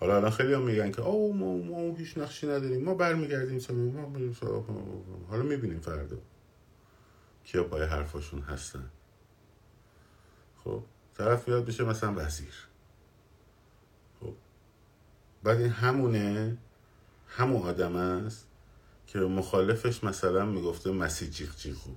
حالا 0.00 0.16
الان 0.16 0.30
خیلی 0.30 0.54
هم 0.54 0.62
میگن 0.62 0.90
که 0.92 1.02
او 1.02 1.36
ما, 1.36 1.56
ما 1.56 1.96
هیچ 1.96 2.18
نقشی 2.18 2.46
نداریم. 2.46 2.84
ما 2.84 2.94
برمیگردیم 2.94 3.60
ما 3.92 4.08
حالا 5.28 5.42
می‌بینیم 5.42 5.80
فردا 5.80 6.16
کیا 7.44 7.64
پای 7.64 7.82
حرفاشون 7.82 8.40
هستن. 8.40 8.90
خب 10.64 10.82
طرف 11.14 11.44
بیاد 11.44 11.66
بشه 11.66 11.84
مثلا 11.84 12.14
وزیر. 12.16 12.54
خب 14.20 14.34
بعد 15.42 15.60
این 15.60 15.70
همونه 15.70 16.56
همون 17.28 17.62
آدم 17.62 17.96
است 17.96 18.46
که 19.06 19.18
مخالفش 19.18 20.04
مثلا 20.04 20.44
می‌گفته 20.44 20.90
مسی 20.90 21.30
جیغ 21.30 21.56
جیغو. 21.56 21.90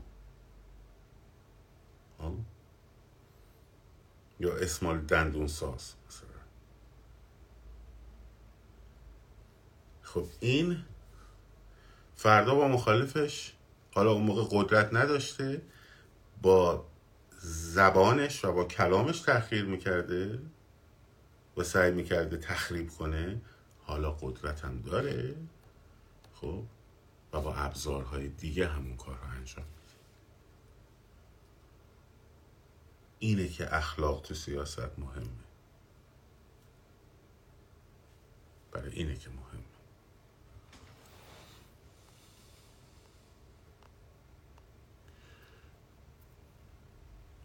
خب؟ 2.18 2.34
یا 4.40 4.56
اسمال 4.58 5.00
دندون 5.00 5.48
ساز 5.48 5.94
مثلا. 6.08 6.28
خب 10.02 10.28
این 10.40 10.78
فردا 12.16 12.56
با 12.56 12.68
مخالفش 12.68 13.54
حالا 13.94 14.12
اون 14.12 14.24
موقع 14.24 14.44
قدرت 14.52 14.94
نداشته 14.94 15.62
با 16.42 16.86
زبانش 17.42 18.46
و 18.46 18.52
با 18.52 18.64
کلامش 18.64 19.22
تخریب 19.22 19.68
می‌کرده 19.68 20.40
و 21.58 21.64
سعی 21.64 21.92
می‌کرده 21.92 22.38
تخریب 22.38 22.90
کنه 22.90 23.42
حالا 23.84 24.12
قدرت 24.12 24.66
هم 24.66 24.82
داره 24.82 25.36
خب؟ 26.34 26.64
و 27.34 27.42
با 27.42 27.56
ابزارهای 27.56 28.28
دیگه 28.28 28.68
همون 28.68 28.98
کار 28.98 29.16
رو 29.16 29.30
انجام 29.38 29.66
میده 29.66 29.94
اینه 33.20 33.48
که 33.48 33.76
اخلاق 33.76 34.22
تو 34.22 34.34
سیاست 34.34 35.00
مهمه. 35.00 35.46
برای 38.72 38.92
اینه 38.92 39.16
که 39.16 39.30
مهمه. 39.30 39.64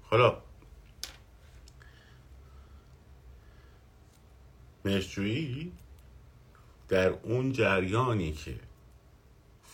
حالا 0.03 0.43
مشجویی 4.85 5.73
در 6.89 7.09
اون 7.09 7.53
جریانی 7.53 8.33
که 8.33 8.61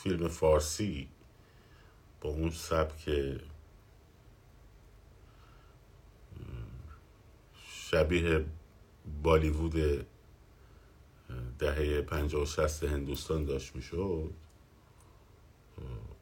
فیلم 0.03 0.29
فارسی 0.29 1.09
با 2.21 2.31
اون 2.31 2.51
سبک 2.51 3.09
شبیه 7.91 8.45
بالیوود 9.23 10.07
دهه 11.59 12.03
پنجاه 12.03 12.43
و 12.43 12.47
شست 12.47 12.85
هندوستان 12.85 13.45
داشت 13.45 13.77
می‌شد. 13.77 14.35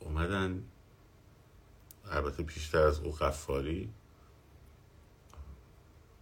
اومدن 0.00 0.64
البته 2.04 2.42
پیشتر 2.42 2.78
از 2.78 3.00
او 3.00 3.12
قفاری 3.12 3.90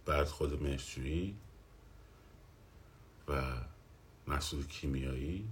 بعد 0.05 0.27
خود 0.27 0.63
مشجویی 0.63 1.37
و 3.27 3.57
محصول 4.27 4.65
کیمیایی. 4.65 5.49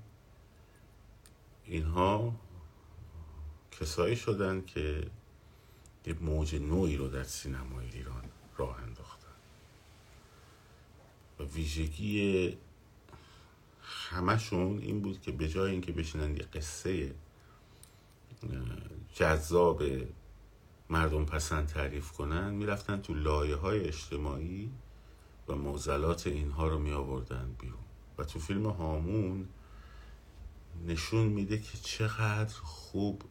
اینها 1.66 2.36
کسایی 3.72 4.16
شدن 4.16 4.62
که 4.62 5.08
یه 6.06 6.14
موج 6.14 6.56
نوعی 6.56 6.98
رو 6.98 7.08
در 7.08 7.24
سینمای 7.24 7.90
ایران 7.90 8.24
راه 8.58 8.78
انداختن. 8.82 9.01
ویژگی 11.46 12.58
همشون 14.10 14.80
این 14.80 15.02
بود 15.02 15.22
که 15.22 15.32
به 15.32 15.50
جای 15.50 15.72
اینکه 15.72 15.92
بشینن 15.92 16.38
یه 16.38 16.44
قصه 16.44 17.16
جذاب 19.14 19.84
مردم 20.90 21.26
پسند 21.26 21.68
تعریف 21.68 22.12
کنن 22.12 22.50
می‌رفتن 22.50 23.02
تو 23.02 23.14
لایه 23.14 23.56
های 23.56 23.88
اجتماعی 23.88 24.72
و 25.48 25.56
موزلات 25.56 26.28
اینها 26.28 26.68
رو 26.68 26.80
می 26.80 26.92
آوردن 26.92 27.56
بیرون. 27.60 27.80
و 28.18 28.24
تو 28.24 28.40
فیلم 28.40 28.68
هامون 28.68 29.48
نشون 30.88 31.28
میده 31.28 31.58
که 31.58 31.78
چقدر 31.78 32.54
خوب 32.54 33.24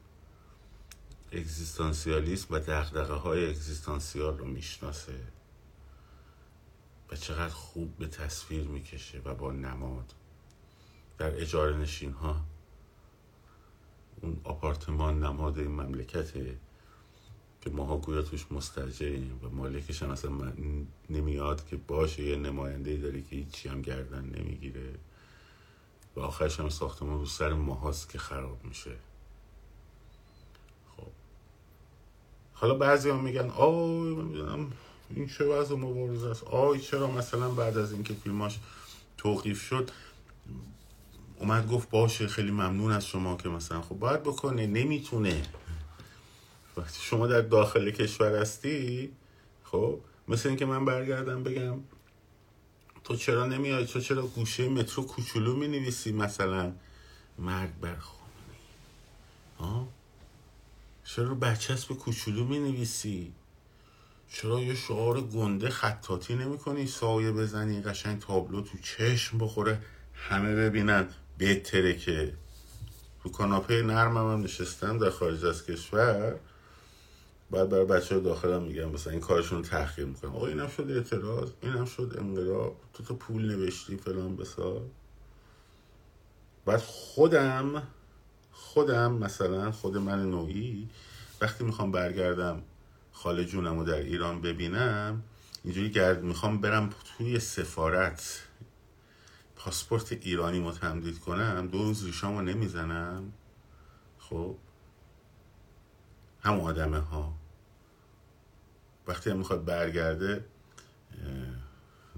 اگزیستانسیالیسم 1.33 2.55
و 2.55 2.59
دقدقه 2.59 3.15
های 3.15 3.51
اگزیستانسیال 3.51 4.39
رو 4.39 4.45
می‌شناسه. 4.45 5.21
و 7.11 7.17
چقدر 7.17 7.55
خوب 7.55 7.97
به 7.99 8.07
تصویر 8.07 8.67
می‌کشه 8.67 9.21
و 9.25 9.35
با 9.35 9.53
نماد. 9.53 10.15
در 11.19 11.41
اجاره 11.41 11.77
نشین 11.77 12.13
ها 12.13 12.41
اون 14.23 14.41
آپارتمان 14.45 15.25
نماد 15.25 15.59
این 15.59 15.71
مملکته 15.71 16.59
که 17.61 17.71
ماها 17.71 17.97
گویا 17.97 18.23
توش 18.23 18.53
مستجریم 18.53 19.41
و 19.43 19.49
مالکش 19.49 20.03
هم 20.03 20.11
اصلا 20.11 20.53
نمیاد 21.11 21.67
که 21.67 21.77
باشه 21.77 22.23
یه 22.23 22.37
نماینده 22.37 22.97
داره 22.97 23.23
که 23.23 23.37
هیچی 23.37 23.69
هم 23.69 23.83
گردن 23.83 24.25
نمی‌گیره. 24.25 24.95
و 26.17 26.21
آخرش 26.21 26.61
هم 26.61 26.69
ساختمان 26.69 27.19
رو 27.19 27.27
سر 27.27 27.53
ماهاست 27.53 28.09
که 28.09 28.19
خراب 28.19 28.65
میشه. 28.65 28.97
خب. 30.97 31.07
حالا 32.55 32.75
بعضی 32.75 33.11
هم 33.11 33.21
میگن 33.21 33.51
آی 33.51 34.15
این 35.17 35.27
چه 35.29 35.45
وضع 35.45 35.75
مبارزه 35.75 36.29
است. 36.31 36.45
آی 36.45 36.81
چرا 36.81 37.11
مثلا 37.11 37.49
بعد 37.49 37.79
از 37.79 37.93
اینکه 37.93 38.15
فیلماش 38.15 38.59
توقیف 39.19 39.63
شد 39.63 39.91
اومد 41.39 41.69
گفت 41.69 41.91
باشه 41.91 42.27
خیلی 42.27 42.51
ممنون 42.51 42.93
از 42.93 43.07
شما 43.07 43.37
که 43.37 43.49
مثلا 43.49 43.83
خب 43.83 43.99
باید 43.99 44.23
بکنه 44.23 44.67
نمی‌تونه. 44.67 45.43
وقتی 46.77 46.99
شما 47.03 47.27
در 47.27 47.41
داخل 47.41 47.91
کشور 47.91 48.37
هستی؟ 48.37 49.13
خب 49.65 49.99
مثل 50.29 50.49
اینکه 50.49 50.67
من 50.67 50.85
برگردم 50.85 51.43
بگم 51.43 51.79
تو 53.05 53.17
چرا 53.17 53.47
نمیای؟ 53.47 53.87
تو 53.87 54.01
چرا 54.01 54.27
گوشه 54.27 54.69
مترو 54.69 55.03
کوچولو 55.03 55.57
می 55.57 55.69
نویسی 55.69 56.13
مثلا 56.13 56.73
مرگ 57.39 57.71
بر 57.81 57.97
ها 59.59 59.89
چرا 61.05 61.35
برچسب 61.35 61.93
کوچولو 61.93 62.45
می 62.45 62.59
نویسی 62.59 63.33
چرا 64.33 64.61
یه 64.61 64.75
شعار 64.75 65.21
گنده 65.21 65.71
خطاطی 65.71 66.35
نمی 66.35 66.59
کنی؟ 66.59 66.87
سایه 66.87 67.33
بزنی 67.33 67.83
قشنگ 67.83 68.21
تابلو 68.21 68.61
تو 68.61 68.79
چشم 68.79 69.39
بخوره 69.39 69.83
همه 70.15 70.55
ببینن. 70.55 71.09
بهتره 71.39 71.97
که 71.97 72.35
رو 73.23 73.31
کاناپه 73.31 73.83
نرمم 73.83 74.33
هم 74.33 74.43
نشستم 74.43 74.99
در 74.99 75.11
خارج 75.11 75.45
از 75.45 75.67
کشور. 75.67 76.37
بعد 77.51 77.69
برای 77.69 77.85
بچه 77.85 78.15
ها 78.15 78.21
داخلم 78.21 78.63
میگم 78.63 78.89
مثلا 78.91 79.13
این 79.13 79.21
کارشون 79.21 79.59
رو 79.59 79.65
تحقیر 79.65 80.05
می‌کنم. 80.05 80.37
آقا 80.37 80.47
اینم 80.47 80.69
شد 80.69 80.91
اعتراض 80.91 81.51
اینم 81.63 81.85
شد 81.85 82.17
انقلاب. 82.19 82.77
تو 82.95 83.03
تو 83.03 83.15
پول 83.15 83.57
نوشتی 83.57 83.97
فلان 83.97 84.37
بسار 84.37 84.83
بعد 86.67 86.81
خودم 86.81 87.83
خودم 88.53 89.13
مثلا 89.13 89.73
خود 89.73 89.97
من 89.97 90.31
نوعی 90.31 90.89
وقتی 91.41 91.65
می‌خوام 91.65 91.93
برگردم 91.93 92.63
خاله 93.23 93.45
جونم 93.45 93.79
رو 93.79 93.85
در 93.85 93.99
ایران 93.99 94.41
ببینم 94.41 95.23
اینجوری 95.65 95.91
گرد 95.91 96.23
می‌خوام 96.23 96.61
برم 96.61 96.91
توی 97.05 97.41
سفارت. 97.41 98.43
پاسپورت 99.57 100.13
ایرانی 100.13 100.61
ما 100.61 100.73
تمدید 100.73 101.19
کنم 101.19 101.69
دو 101.73 101.79
روز 101.79 102.05
ریشامو 102.05 102.43
نمی‌زنم. 102.43 103.33
خب؟ 104.19 104.57
هم 106.41 106.61
آدمه 106.61 106.99
ها 106.99 107.35
وقتی 109.07 109.31
هم 109.31 109.37
می‌خواد 109.37 109.65
برگرده 109.65 110.45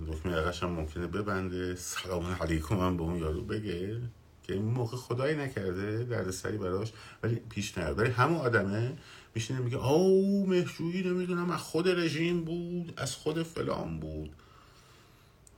دکمه 0.06 0.32
یقش 0.32 0.62
هم 0.62 0.70
ممکنه 0.70 1.06
ببنده. 1.06 1.74
سلام 1.74 2.24
علیکم 2.40 2.78
هم 2.78 2.96
به 2.96 3.02
اون 3.02 3.16
یارو 3.16 3.44
بگه. 3.44 4.00
که 4.42 4.52
این 4.52 4.64
موقع 4.64 4.96
خدایی 4.96 5.36
نکرده 5.36 6.04
دردسری 6.04 6.58
براش 6.58 6.92
ولی 7.22 7.34
پیش 7.34 7.78
نرد 7.78 7.98
ولی 7.98 8.10
همون 8.10 8.38
آدمه 8.40 8.98
میشینه 9.34 9.60
میگه 9.60 9.86
او 9.86 10.46
مهجویی 10.46 11.02
نمی‌دونم 11.02 11.50
از 11.50 11.60
خود 11.60 11.88
رژیم 11.88 12.44
بود 12.44 12.94
از 12.96 13.14
خود 13.14 13.42
فلان 13.42 14.00
بود. 14.00 14.36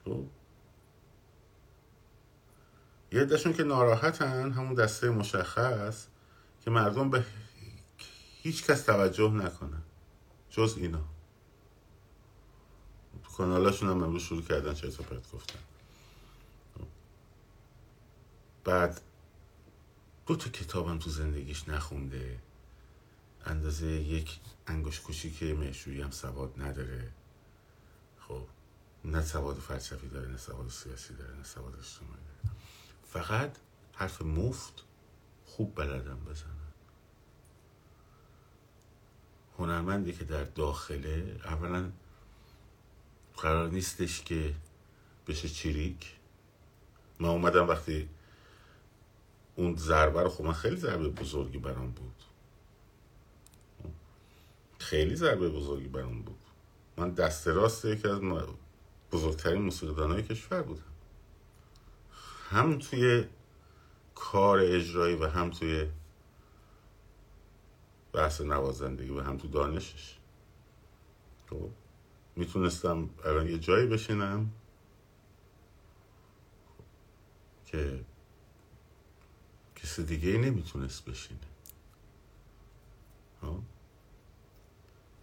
خب؟ 0.04 0.24
یه 3.12 3.24
دشون 3.24 3.52
که 3.52 3.64
ناراحتن 3.64 4.52
همون 4.52 4.74
دسته 4.74 5.10
مشخص 5.10 6.06
که 6.64 6.70
مردم 6.70 7.10
به 7.10 7.24
هیچ 8.42 8.64
کس 8.64 8.82
توجه 8.82 9.30
نکنن. 9.30 9.82
جز 10.50 10.74
اینا. 10.76 11.04
تو 13.24 13.30
کانالاشون 13.30 13.88
هم 13.88 14.02
امروز 14.02 14.22
شروع 14.22 14.42
کردن 14.42 14.74
چه 14.74 14.88
پرت 14.88 15.32
گفتن. 15.32 15.58
بعد 18.64 19.00
دو 20.26 20.36
تا 20.36 20.50
کتابم 20.50 20.98
تو 20.98 21.10
زندگیش 21.10 21.68
نخونده. 21.68 22.38
اندازه 23.46 23.86
یک 23.86 24.40
انگوش 24.66 25.00
کوچیک 25.00 25.42
مهشویی 25.42 26.02
هم 26.02 26.10
سواد 26.10 26.62
نداره. 26.62 27.12
خب 28.18 28.46
نه 29.04 29.22
سواد 29.22 29.56
فلسفی 29.56 30.08
داره 30.08 30.28
نه 30.28 30.36
سواد 30.36 30.68
سیاسی 30.68 31.14
داره 31.14 31.36
نه 31.36 31.44
سواد 31.44 31.78
اجتماعی 31.78 32.22
داره. 32.42 32.56
فقط 33.02 33.56
حرف 33.94 34.22
مفت 34.22 34.84
خوب 35.46 35.74
بلدم 35.74 36.24
بزنم. 36.24 36.50
هنرمندی 39.58 40.12
که 40.12 40.24
در 40.24 40.44
داخله 40.44 41.40
اولا 41.44 41.90
قرار 43.36 43.68
نیستش 43.70 44.22
که 44.22 44.54
بشه 45.26 45.48
چریک. 45.48 46.16
من 47.20 47.28
اومدم 47.28 47.68
وقتی 47.68 48.08
اون 49.56 49.76
ضربه 49.76 50.22
رو 50.22 50.28
خب 50.28 50.44
من 50.44 50.52
خیلی 50.52 50.76
ضربه 50.76 51.08
بزرگی 51.08 51.58
برام 51.58 51.90
بود. 51.90 52.22
خیلی 54.78 55.16
ضربه 55.16 55.48
بزرگی 55.48 55.88
برام 55.88 56.22
بود. 56.22 56.40
من 56.96 57.10
دست 57.10 57.48
راست 57.48 57.84
یکی 57.84 58.08
از 58.08 58.20
بزرگترین 59.12 59.62
موسیقیدانهای 59.62 60.22
کشور 60.22 60.62
بودم. 60.62 60.82
هم 62.50 62.78
توی 62.78 63.24
کار 64.14 64.58
اجرایی 64.58 65.16
و 65.16 65.26
هم 65.26 65.50
توی 65.50 65.86
بحث 68.12 68.40
نوازندگی 68.40 69.10
و 69.10 69.20
هم 69.20 69.36
تو 69.36 69.48
دانشش. 69.48 70.18
خب 71.50 71.70
می‌تونستم 72.36 73.10
الان 73.24 73.48
یه 73.48 73.58
جایی 73.58 73.86
بشینم 73.86 74.50
که 77.66 78.04
کسی 79.84 80.04
دیگه 80.04 80.28
ای 80.28 80.38
نمی‌تونست 80.38 81.04
بشینه. 81.04 81.40
ها؟ 83.42 83.62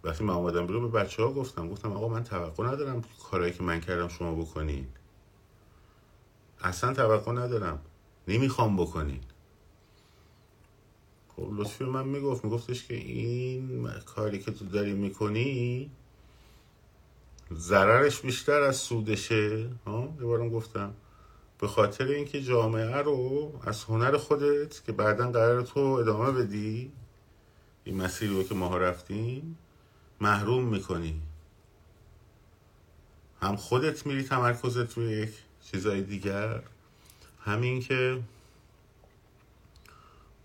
وقتی 0.04 0.24
من 0.24 0.34
آمدم 0.34 0.66
بیرون 0.66 0.90
به 0.90 0.98
بچه 0.98 1.22
ها 1.22 1.32
گفتم 1.32 1.68
گفتم 1.68 1.92
آقا 1.92 2.08
من 2.08 2.24
توقع 2.24 2.66
ندارم 2.66 3.04
کارهایی 3.30 3.52
که 3.52 3.62
من 3.62 3.80
کردم 3.80 4.08
شما 4.08 4.34
بکنین. 4.34 4.88
اصلا 6.60 6.94
توقع 6.94 7.32
ندارم. 7.32 7.80
نمی‌خوام 8.28 8.76
بکنین. 8.76 9.20
خب 11.28 11.48
لطفی 11.52 11.84
من 11.84 12.08
می‌گفت 12.08 12.44
میگفتش 12.44 12.86
که 12.86 12.94
این 12.94 13.88
کاری 14.06 14.38
که 14.38 14.50
تو 14.50 14.64
داری 14.64 14.92
می‌کنی 14.92 15.90
ضررش 17.52 18.20
بیشتر 18.20 18.60
از 18.60 18.76
سودشه. 18.76 19.70
ها؟ 19.86 20.14
یه 20.20 20.26
بارم 20.26 20.48
گفتم. 20.50 20.94
به 21.62 21.68
خاطر 21.68 22.04
اینکه 22.04 22.42
جامعه 22.42 22.96
رو 22.96 23.52
از 23.64 23.84
هنر 23.84 24.16
خودت 24.16 24.84
که 24.84 24.92
بعدا 24.92 25.30
قرار 25.30 25.62
تو 25.62 25.80
ادامه 25.80 26.32
بدی 26.32 26.92
این 27.84 27.96
مسیری 27.96 28.34
رو 28.34 28.42
که 28.42 28.54
ما 28.54 28.76
رفتیم 28.76 29.58
محروم 30.20 30.64
می‌کنی. 30.64 31.22
هم 33.40 33.56
خودت 33.56 34.06
میری 34.06 34.22
تمرکزت 34.22 34.98
روی 34.98 35.10
یک 35.10 35.30
چیزای 35.60 36.02
دیگر 36.02 36.62
همین 37.40 37.80
که 37.80 38.20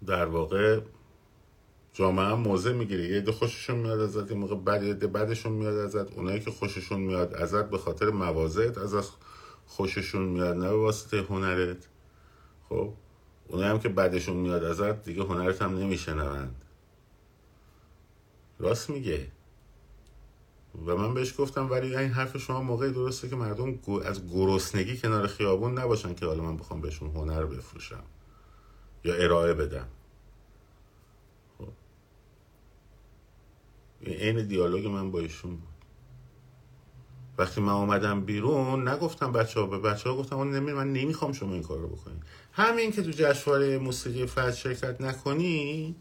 در 0.05 0.25
واقع 0.25 0.79
جامعه 1.93 2.25
هم 2.25 2.39
موضع 2.39 2.71
می‌گیره. 2.71 3.07
یه 3.07 3.17
عده 3.17 3.31
خوششون 3.31 3.77
میاد 3.77 3.99
ازت 3.99 4.31
یه 4.31 4.37
موقع 4.37 4.55
بعد 4.55 4.83
یه 4.83 4.93
بعدشون 4.93 5.51
میاد 5.51 5.77
ازت. 5.77 6.13
اونایی 6.13 6.39
که 6.39 6.51
خوششون 6.51 6.99
میاد 6.99 7.33
ازت 7.33 7.69
به 7.69 7.77
خاطر 7.77 8.09
مواضعت 8.09 8.77
از 8.77 8.95
خوششون 9.67 10.21
میاد 10.21 10.57
نه 10.57 10.69
به 10.69 10.77
واسطه 10.77 11.21
هنرت. 11.21 11.87
خب 12.69 12.93
اونایی 13.47 13.69
هم 13.69 13.79
که 13.79 13.89
بعدشون 13.89 14.37
میاد 14.37 14.63
ازت 14.63 15.03
دیگه 15.03 15.23
هنرت 15.23 15.61
هم 15.61 15.77
نمیشنوند. 15.77 16.55
راست 18.59 18.89
میگه. 18.89 19.27
و 20.85 20.95
من 20.95 21.13
بهش 21.13 21.33
گفتم 21.37 21.71
ولی 21.71 21.95
این 21.95 22.11
حرف 22.11 22.37
شما 22.37 22.61
موقعی 22.61 22.91
درسته 22.91 23.29
که 23.29 23.35
مردم 23.35 23.79
از 24.05 24.29
گرسنگی 24.33 24.97
کنار 24.97 25.27
خیابون 25.27 25.77
نباشن 25.77 26.13
که 26.15 26.25
حالا 26.25 26.43
من 26.43 26.57
بخوام 26.57 26.81
بهشون 26.81 27.09
هنر 27.09 27.45
بفروشم 27.45 28.03
یا 29.03 29.13
ارائه 29.13 29.53
بدم. 29.53 29.87
خب. 31.57 31.67
این 34.01 34.47
دیالوگ 34.47 34.87
من 34.87 35.11
با 35.11 35.19
ایشون 35.19 35.55
بود. 35.55 35.76
وقتی 37.37 37.61
من 37.61 37.73
آمدم 37.73 38.21
بیرون 38.21 38.87
نگفتم 38.87 39.31
بچه 39.31 39.59
ها 39.59 39.65
به 39.65 39.79
بچه 39.79 40.09
ها 40.09 40.17
گفتم 40.17 40.55
نمی 40.55 40.73
من 40.73 40.93
نمی‌خوام 40.93 41.31
شما 41.31 41.53
این 41.53 41.63
کار 41.63 41.77
رو 41.77 41.87
بکنید 41.87 42.23
همین 42.51 42.91
که 42.91 43.03
تو 43.03 43.11
جشنواره 43.11 43.77
موسیقی 43.77 44.25
فرد 44.25 44.53
شرکت 44.53 45.01
نکنی 45.01 45.95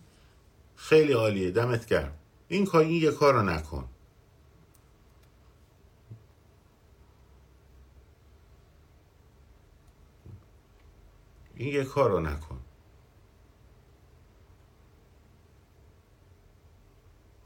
خیلی 0.77 1.13
عالیه 1.13 1.51
دمت 1.51 1.87
گرم. 1.87 2.13
این 2.49 2.67
کار 2.67 2.83
این 2.83 3.03
یه 3.03 3.11
کار 3.11 3.35
رو 3.35 3.43
نکن. 3.43 3.89
این 11.55 11.69
یه 11.69 11.85
کار 11.85 12.11
رو 12.11 12.21
نکن. 12.21 12.61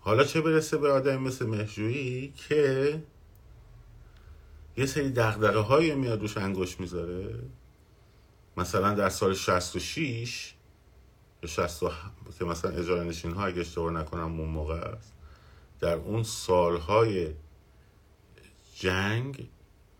حالا 0.00 0.24
چه 0.24 0.40
برسه 0.40 0.78
به 0.78 0.92
آدم 0.92 1.16
مثل 1.22 1.46
مهجویی 1.46 2.32
که 2.36 3.02
یه 4.80 4.86
سری 4.86 5.10
دقدقه 5.10 5.58
های 5.58 5.94
میاد 5.94 6.20
روش 6.20 6.36
انگوش 6.36 6.80
می‌ذاره. 6.80 7.42
مثلا 8.56 8.94
در 8.94 9.08
سال 9.08 9.34
66 9.34 10.54
یا 11.42 11.48
60 11.48 11.80
که 12.38 12.44
مثلا 12.44 12.70
اجاره 12.70 13.04
نشین 13.04 13.32
ها 13.32 13.46
اگه 13.46 13.60
اشتباه 13.60 13.92
نکنم 13.92 14.40
اون 14.40 14.48
موقع 14.48 14.74
است 14.74 15.12
در 15.80 15.94
اون 15.94 16.22
سالهای 16.22 17.34
جنگ 18.74 19.48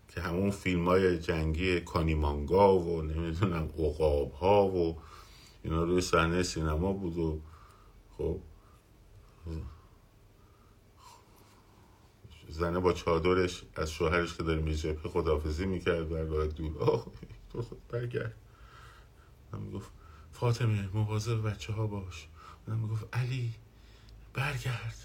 که 0.07 0.21
همون 0.21 0.51
فیلم 0.51 0.87
های 0.87 1.19
جنگی 1.19 1.81
کانیمانگا 1.81 2.79
و 2.79 3.01
نمی‌دونم 3.01 3.69
اقاب 3.79 4.31
ها 4.31 4.67
و 4.67 4.97
اینا 5.63 5.83
روی 5.83 6.01
صحنه 6.01 6.43
سینما 6.43 6.93
بود 6.93 7.17
و 7.17 7.41
خب 8.17 8.39
زنه 12.51 12.79
با 12.79 12.93
چادرش 12.93 13.63
از 13.75 13.91
شوهرش 13.91 14.37
که 14.37 14.43
داره 14.43 14.61
میشه 14.61 14.95
خدافزی 14.95 15.65
می‌کرد 15.65 16.09
بر 16.09 16.23
راه 16.23 16.47
دور 16.47 17.05
تو 17.51 17.61
خود 17.61 17.87
برگرد. 17.87 18.33
من 19.53 19.59
می‌گفت 19.59 19.89
فاطمه 20.31 20.89
مواظب 20.93 21.49
بچه 21.49 21.73
ها 21.73 21.87
باش. 21.87 22.27
من 22.67 22.75
می‌گفت 22.75 23.05
علی 23.13 23.53
برگرد. 24.33 24.95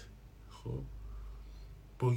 خب 0.51 0.83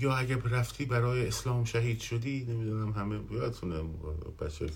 یا 0.00 0.16
اگه 0.16 0.36
رفتی 0.36 0.84
برای 0.84 1.26
اسلام 1.26 1.64
شهید 1.64 2.00
شدی 2.00 2.44
نمی‌دونم 2.44 2.92
همه 2.92 3.20
یادتونه 3.30 3.82
بچه 4.40 4.66
که 4.66 4.74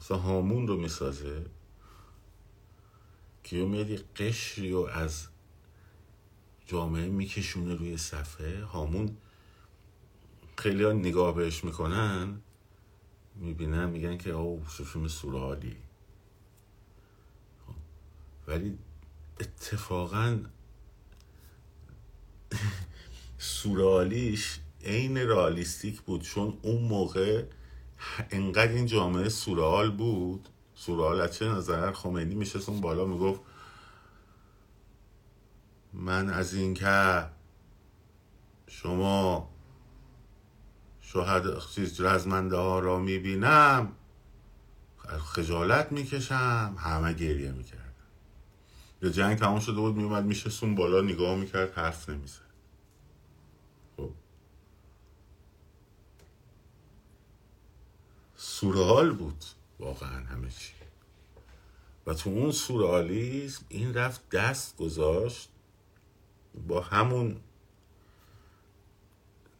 مثلا 0.00 0.16
هامون 0.16 0.66
رو 0.66 0.76
می‌سازه. 0.76 1.46
که 3.44 3.56
میادی 3.56 3.96
قشری 4.16 4.72
و 4.72 4.78
از 4.78 5.26
جامعه 6.68 7.08
میکشونه 7.08 7.74
روی 7.74 7.96
صفحه. 7.96 8.64
هامون 8.64 9.16
خیلی 10.56 10.84
ها 10.84 10.92
نگاه 10.92 11.34
بهش 11.34 11.64
می‌کنن 11.64 12.40
می‌بینن 13.36 13.90
میگن 13.90 14.18
که 14.18 14.30
او 14.30 14.64
فیلم 14.64 15.08
سورئالی 15.08 15.76
ولی 18.48 18.78
اتفاقا 19.40 20.38
سورئالیش 23.38 24.60
عین 24.84 25.18
رئالیستیک 25.18 26.00
بود 26.00 26.22
چون 26.22 26.58
اون 26.62 26.82
موقع 26.82 27.44
انقدر 28.30 28.72
این 28.72 28.86
جامعه 28.86 29.28
سورئال 29.28 29.90
بود. 29.90 30.48
سورئال 30.74 31.20
از 31.20 31.36
چه 31.36 31.44
نظر؟ 31.44 31.92
خمینی 31.92 32.34
میشه 32.34 32.58
اون 32.70 32.80
بالا 32.80 33.04
می‌گفت 33.04 33.40
من 35.98 36.30
از 36.30 36.54
این 36.54 36.74
که 36.74 37.24
شما 38.66 39.50
شهد 41.00 41.58
چیز 41.74 42.00
رزمنده 42.00 42.56
ها 42.56 42.78
را 42.78 42.98
می‌بینم 42.98 43.92
خجالت 45.18 45.92
می‌کشم 45.92 46.76
همه 46.78 47.12
گریه 47.12 47.52
می‌کردن. 47.52 47.92
یا 49.02 49.10
جنگ 49.10 49.38
تمام 49.38 49.60
شده 49.60 49.76
بود 49.76 49.96
میومد 49.96 50.24
میشه 50.24 50.64
اون 50.64 50.74
بالا 50.74 51.00
نگاه 51.00 51.36
می‌کرد 51.36 51.72
حرف 51.72 52.08
نمی‌زد. 52.08 52.40
خب. 53.96 54.10
سورال 58.36 59.12
بود 59.12 59.44
واقعا 59.78 60.24
همه 60.26 60.50
چی. 60.50 60.72
و 62.06 62.14
تو 62.14 62.30
اون 62.30 62.52
سورئالیسم 62.52 63.64
این 63.68 63.94
رفت 63.94 64.28
دست 64.28 64.76
گذاشت 64.76 65.50
با 66.66 66.80
همون 66.80 67.40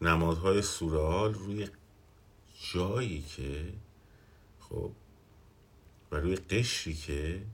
نمادهای 0.00 0.62
سورال 0.62 1.34
روی 1.34 1.68
جایی 2.72 3.22
که 3.22 3.72
خب 4.60 4.92
و 6.12 6.16
روی 6.16 6.36
قشری 6.36 6.94
که 6.94 7.46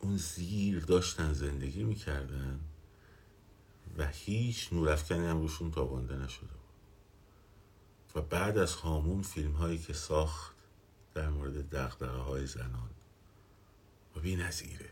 اون 0.00 0.16
زیر 0.16 0.84
داشتن 0.84 1.32
زندگی 1.32 1.82
می‌کردن 1.82 2.60
و 3.98 4.06
هیچ 4.06 4.72
نورافکنی 4.72 5.26
هم 5.26 5.40
روشون 5.40 5.70
تابانده 5.70 6.16
نشده 6.16 6.62
و 8.14 8.20
بعد 8.20 8.58
از 8.58 8.74
هامون 8.74 9.22
فیلم 9.22 9.52
هایی 9.52 9.78
که 9.78 9.92
ساخت 9.92 10.56
در 11.14 11.28
مورد 11.28 11.70
دقدقه 11.70 12.18
های 12.18 12.46
زنان. 12.46 12.90
و 14.16 14.20
بی 14.20 14.36
نظیره 14.36 14.90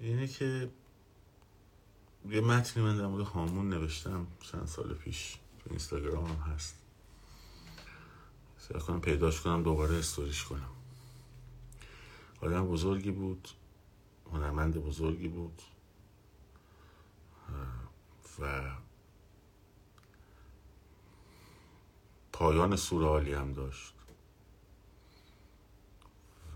اینه 0.00 0.26
که 0.26 0.70
یه 2.28 2.40
متنی 2.40 2.82
من 2.82 2.98
در 2.98 3.06
مورد 3.06 3.26
هامون 3.26 3.68
نوشتم 3.68 4.26
چند 4.40 4.66
سال 4.66 4.94
پیش 4.94 5.38
تو 5.58 5.70
اینستاگرام 5.70 6.26
هم 6.26 6.52
هست. 6.52 6.74
سعی 8.58 8.80
کنم 8.80 9.00
پیداش 9.00 9.40
کنم 9.40 9.62
دوباره 9.62 9.96
استوریش 9.96 10.44
کنم. 10.44 10.70
آدم 12.40 12.66
بزرگی 12.66 13.10
بود 13.10 13.48
هنرمند 14.32 14.76
بزرگی 14.76 15.28
بود 15.28 15.62
و 18.40 18.70
پایان 22.32 22.76
سورئالی 22.76 23.32
هم 23.32 23.52
داشت. 23.52 23.94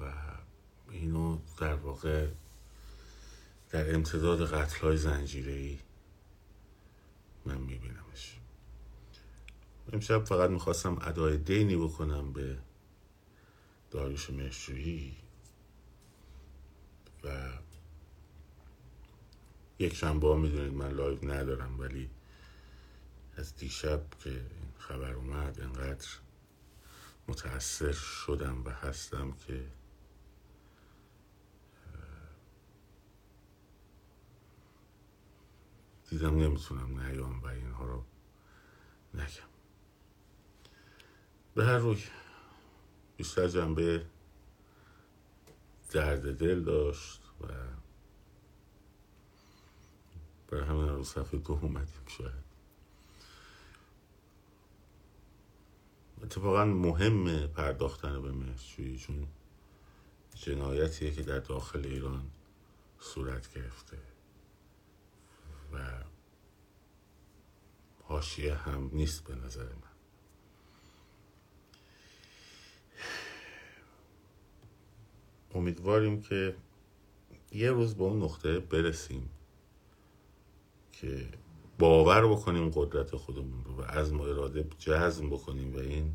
و 0.00 0.12
اینو 0.90 1.38
در 1.59 1.74
واقع 1.74 2.29
در 3.70 3.94
امتداد 3.94 4.52
قتل 4.52 4.80
های 4.80 4.96
زنجیره 4.96 5.52
ای 5.52 5.78
من 7.46 7.59
میبینمش. 7.59 8.40
امشب 9.92 10.24
فقط 10.24 10.50
می‌خواستم 10.50 10.98
ادای 11.00 11.37
دینی 11.37 11.76
بکنم 11.76 12.33
به 12.33 12.59
داریوش 13.90 14.30
مشروعی 14.30 15.16
و 17.24 17.52
یک 19.78 19.94
شنبه 19.94 20.37
می‌دونید 20.37 20.72
من 20.72 20.90
لایو 20.90 21.24
ندارم 21.30 21.80
ولی 21.80 22.11
از 23.37 23.56
دیشب 23.56 24.02
که 24.24 24.30
این 24.30 24.72
خبر 24.78 25.12
اومد 25.12 25.61
انقدر 25.61 26.09
متاثر 27.28 27.92
شدم 27.92 28.64
و 28.64 28.70
هستم 28.70 29.33
که 29.33 29.64
دیدم 36.11 36.37
نمی‌تونم 36.37 37.01
نیام 37.01 37.40
و 37.42 37.46
اینها 37.46 37.85
رو 37.85 38.05
نگم. 39.14 39.51
به 41.55 41.64
هر 41.64 41.79
روی 41.79 42.03
بیشتر 43.16 43.49
جنبه 43.49 44.07
درد 45.90 46.38
دل 46.38 46.62
داشت 46.62 47.20
و 47.40 47.46
برای 50.49 50.64
همین 50.64 50.88
رو 50.88 51.05
صفحه 51.05 51.38
دو 51.40 51.53
اومدیم 51.53 52.07
شاید. 52.07 52.51
اتفاقا 56.23 56.64
مهم 56.64 57.46
پرداختن 57.46 58.23
به 58.23 58.33
مهرجویی 58.33 58.99
چون 58.99 59.29
جنایتیه 60.35 61.11
که 61.11 61.23
در 61.23 61.38
داخل 61.38 61.87
ایران 61.87 62.31
صورت 63.01 63.55
گرفته. 63.55 64.10
و 65.72 65.78
حاشیه 68.04 68.54
هم 68.54 68.90
نیست 68.92 69.24
به 69.24 69.35
نظر 69.35 69.64
من. 69.64 69.90
امیدواریم 75.54 76.22
که 76.22 76.56
یه 77.52 77.70
روز 77.70 77.94
به 77.94 78.02
اون 78.02 78.22
نقطه 78.22 78.59
برسیم 78.59 79.30
که 80.92 81.28
باور 81.78 82.28
بکنیم 82.28 82.70
قدرت 82.74 83.16
خودمون 83.16 83.64
رو 83.64 83.76
و 83.76 83.85
از 83.88 84.12
ما 84.12 84.26
اراده 84.26 84.66
جزم 84.78 85.30
بکنیم 85.30 85.74
و 85.74 85.78
این 85.78 86.12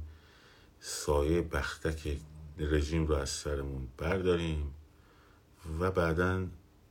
سایه 0.80 1.42
بختک 1.42 2.18
رژیم 2.58 3.08
رو 3.08 3.16
از 3.16 3.30
سرمون 3.30 3.88
برداریم 3.98 4.74
و 5.80 5.92
بعدا 5.92 6.48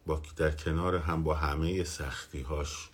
با 0.07 0.23
در 0.37 0.51
کنار 0.51 0.97
هم 0.97 1.23
با 1.23 1.35
همه 1.35 1.85
سختی 1.85 2.40
هاش 2.40 2.90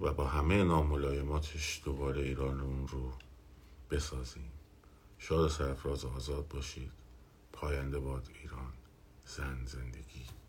و 0.00 0.12
با 0.12 0.26
همه 0.26 0.64
ناملایماتش 0.64 1.82
دوباره 1.84 2.22
ایرانمون 2.22 2.88
رو 2.88 3.12
بسازیم. 3.90 4.52
شاد 5.18 5.44
و 5.44 5.48
سرفراز 5.48 6.04
آزاد 6.04 6.48
باشید. 6.48 6.92
پاینده 7.52 7.98
باد 7.98 8.28
ایران 8.42 8.72
زن 9.26 9.64
زندگی. 9.66 10.39